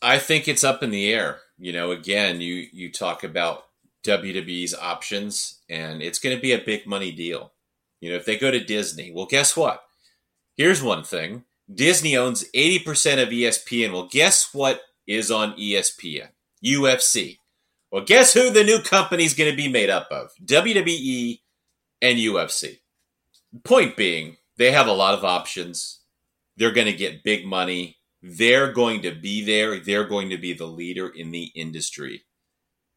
[0.03, 1.39] I think it's up in the air.
[1.59, 3.67] You know, again, you you talk about
[4.05, 7.53] WWE's options, and it's going to be a big money deal.
[8.01, 9.85] You know, if they go to Disney, well, guess what?
[10.57, 13.93] Here's one thing: Disney owns eighty percent of ESPN.
[13.93, 16.29] Well, guess what is on ESPN?
[16.65, 17.39] UFC.
[17.91, 20.31] Well, guess who the new company is going to be made up of?
[20.45, 21.41] WWE
[22.03, 22.81] and UFC.
[23.65, 26.01] Point being, they have a lot of options.
[26.57, 27.97] They're going to get big money.
[28.23, 29.79] They're going to be there.
[29.79, 32.25] They're going to be the leader in the industry.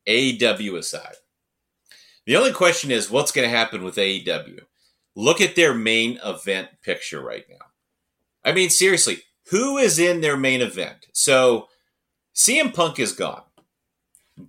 [0.07, 1.15] AEW aside.
[2.25, 4.61] The only question is what's going to happen with AEW?
[5.15, 7.65] Look at their main event picture right now.
[8.43, 11.07] I mean, seriously, who is in their main event?
[11.13, 11.67] So
[12.35, 13.43] CM Punk is gone.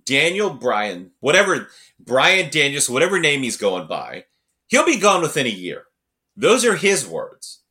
[0.05, 1.67] Daniel Bryan, whatever,
[1.99, 4.25] Bryan Daniels, whatever name he's going by,
[4.67, 5.83] he'll be gone within a year.
[6.35, 7.61] Those are his words.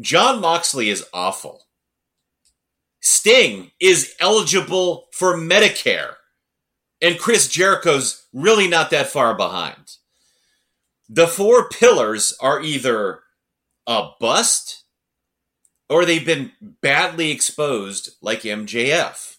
[0.00, 1.64] Jon Moxley is awful.
[3.00, 6.14] Sting is eligible for Medicare.
[7.00, 9.96] And Chris Jericho's really not that far behind.
[11.08, 13.20] The four pillars are either
[13.86, 14.77] a bust
[15.88, 19.36] or they've been badly exposed like MJF.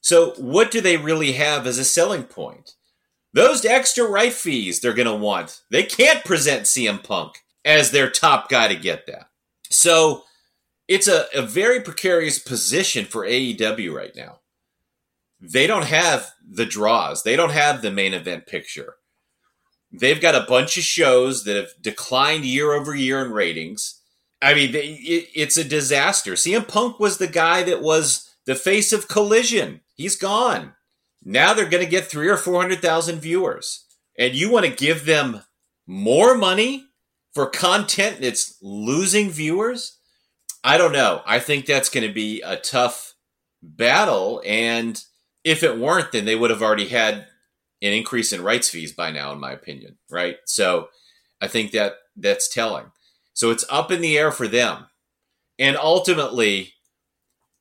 [0.00, 2.74] So, what do they really have as a selling point?
[3.32, 5.62] Those extra right fees they're going to want.
[5.70, 9.28] They can't present CM Punk as their top guy to get that.
[9.70, 10.24] So,
[10.88, 14.40] it's a, a very precarious position for AEW right now.
[15.40, 18.96] They don't have the draws, they don't have the main event picture.
[19.92, 24.00] They've got a bunch of shows that have declined year over year in ratings.
[24.42, 26.32] I mean, it, it's a disaster.
[26.32, 29.80] CM Punk was the guy that was the face of Collision.
[29.94, 30.74] He's gone.
[31.24, 33.86] Now they're going to get three or four hundred thousand viewers,
[34.18, 35.42] and you want to give them
[35.86, 36.86] more money
[37.34, 39.98] for content that's losing viewers?
[40.64, 41.22] I don't know.
[41.26, 43.14] I think that's going to be a tough
[43.62, 44.42] battle.
[44.46, 45.02] And
[45.44, 47.26] if it weren't, then they would have already had
[47.80, 49.98] an increase in rights fees by now, in my opinion.
[50.10, 50.36] Right.
[50.44, 50.88] So
[51.40, 52.92] I think that that's telling.
[53.34, 54.86] So it's up in the air for them.
[55.58, 56.74] And ultimately,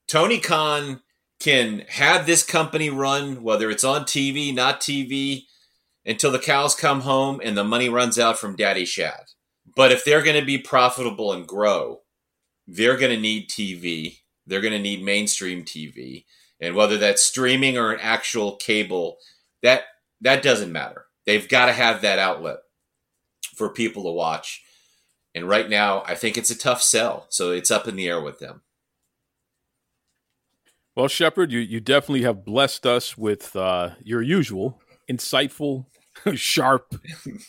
[0.08, 1.02] Tony Khan
[1.40, 5.44] can have this company run, whether it's on TV, not TV,
[6.06, 9.24] until the cows come home and the money runs out from Daddy Shad.
[9.76, 12.02] But if they're going to be profitable and grow,
[12.68, 14.20] they're going to need TV.
[14.46, 16.26] They're going to need mainstream TV.
[16.60, 19.18] And whether that's streaming or an actual cable,
[19.64, 19.84] that
[20.22, 21.06] that doesn't matter.
[21.26, 22.58] They've got to have that outlet
[23.56, 24.64] for people to watch.
[25.34, 27.26] And right now, I think it's a tough sell.
[27.30, 28.62] So it's up in the air with them.
[30.96, 35.86] Well, Shepard, you, you definitely have blessed us with uh, your usual insightful,
[36.36, 36.96] sharp,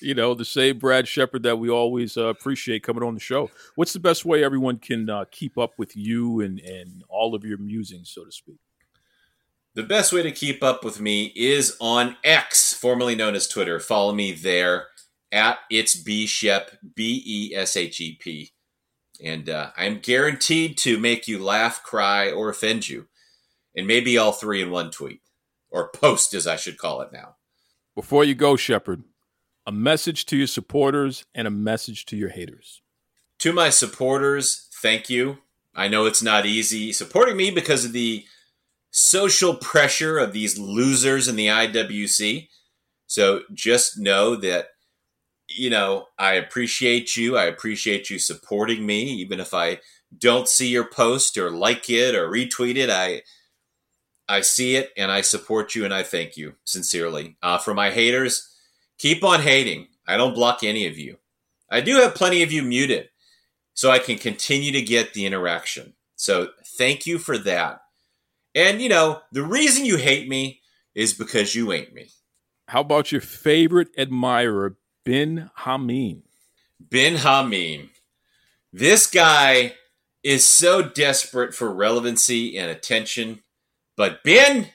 [0.01, 3.51] you know, the same Brad Shepard that we always uh, appreciate coming on the show.
[3.74, 7.45] What's the best way everyone can uh, keep up with you and, and all of
[7.45, 8.59] your musings, so to speak?
[9.74, 13.80] The best way to keep up with me is on X, formerly known as Twitter.
[13.80, 14.89] Follow me there
[15.33, 18.53] at it's B Shep, B E S H E P.
[19.24, 23.07] And uh, I'm guaranteed to make you laugh, cry, or offend you.
[23.74, 25.20] And maybe all three in one tweet,
[25.70, 27.37] or post, as I should call it now.
[27.95, 29.05] Before you go, Shepard,
[29.66, 32.83] a message to your supporters and a message to your haters.
[33.41, 35.39] To my supporters, thank you.
[35.74, 38.24] I know it's not easy supporting me because of the
[38.91, 42.49] social pressure of these losers in the IWC.
[43.07, 44.68] So just know that,
[45.55, 47.37] you know, I appreciate you.
[47.37, 49.81] I appreciate you supporting me, even if I
[50.17, 52.91] don't see your post or like it or retweet it.
[52.91, 53.23] I
[54.29, 57.37] I see it and I support you and I thank you sincerely.
[57.43, 58.49] Uh, for my haters,
[58.99, 59.89] keep on hating.
[60.07, 61.19] I don't block any of you.
[61.71, 63.09] I do have plenty of you muted
[63.75, 65.95] so I can continue to get the interaction.
[66.17, 66.49] So
[66.79, 67.81] thank you for that.
[68.55, 70.61] And you know, the reason you hate me
[70.95, 72.11] is because you ain't me.
[72.69, 76.23] How about your favorite admirer, Bin Hamin?
[76.91, 77.91] Bin Hamin.
[78.73, 79.75] This guy
[80.23, 83.43] is so desperate for relevancy and attention.
[83.97, 84.69] But Ben,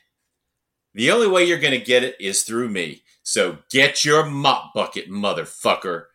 [0.94, 3.04] the only way you're going to get it is through me.
[3.24, 6.06] So get your mop bucket, motherfucker.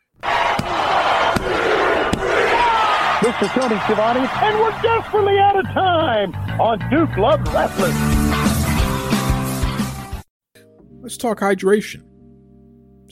[3.23, 7.95] This is Tony Schiavone, and we're desperately out of time on Duke Love Rasslin.
[11.01, 12.12] Let's talk hydration.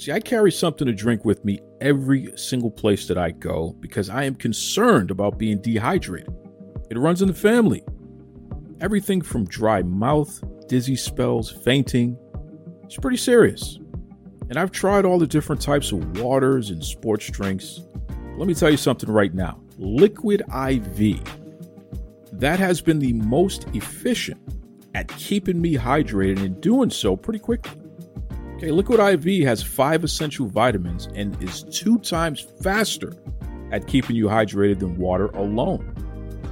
[0.00, 4.08] See, I carry something to drink with me every single place that I go because
[4.08, 6.34] I am concerned about being dehydrated.
[6.88, 7.84] It runs in the family.
[8.80, 12.16] Everything from dry mouth, dizzy spells, fainting.
[12.82, 13.78] It's pretty serious.
[14.48, 17.80] And I've tried all the different types of waters and sports drinks.
[18.38, 21.20] Let me tell you something right now Liquid IV.
[22.32, 24.40] That has been the most efficient
[24.94, 27.79] at keeping me hydrated and doing so pretty quickly.
[28.60, 33.14] Okay, Liquid IV has five essential vitamins and is two times faster
[33.72, 35.94] at keeping you hydrated than water alone.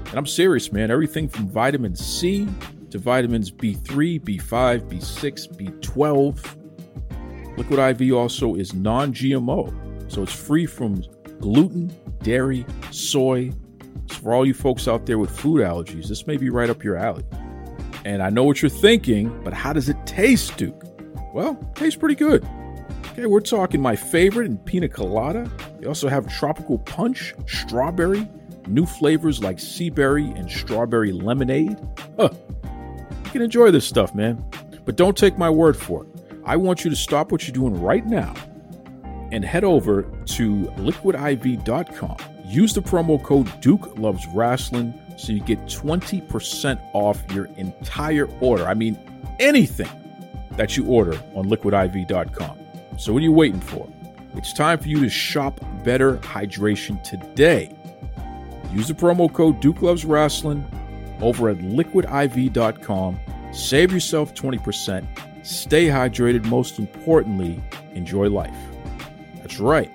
[0.07, 0.91] And I'm serious, man.
[0.91, 2.49] Everything from vitamin C
[2.93, 7.59] to vitamins B3, B5, B6, B12.
[7.59, 11.05] Liquid IV also is non GMO, so it's free from
[11.41, 13.53] gluten, dairy, soy.
[14.07, 16.83] So for all you folks out there with food allergies, this may be right up
[16.83, 17.27] your alley.
[18.07, 20.88] And I know what you're thinking, but how does it taste, Duke?
[21.39, 22.45] Well, tastes pretty good.
[23.13, 25.49] Okay, we're talking my favorite in pina colada.
[25.79, 28.29] They also have tropical punch, strawberry,
[28.67, 31.79] new flavors like sea berry and strawberry lemonade.
[32.17, 32.31] Huh.
[33.25, 34.45] You can enjoy this stuff, man.
[34.85, 36.09] But don't take my word for it.
[36.45, 38.35] I want you to stop what you're doing right now
[39.31, 42.17] and head over to liquidiv.com.
[42.47, 48.67] Use the promo code Duke Loves Rasslin so you get 20% off your entire order.
[48.67, 48.99] I mean,
[49.39, 49.89] anything
[50.59, 52.59] that you order on liquidiv.com.
[52.99, 53.89] So, what are you waiting for?
[54.35, 57.75] It's time for you to shop better hydration today.
[58.73, 60.63] Use the promo code Duke Loves Rasslin
[61.23, 63.19] over at liquidiv.com.
[63.53, 65.07] Save yourself 20%.
[65.47, 66.45] Stay hydrated.
[66.45, 67.63] Most importantly,
[67.95, 68.55] enjoy life.
[69.37, 69.91] That's right.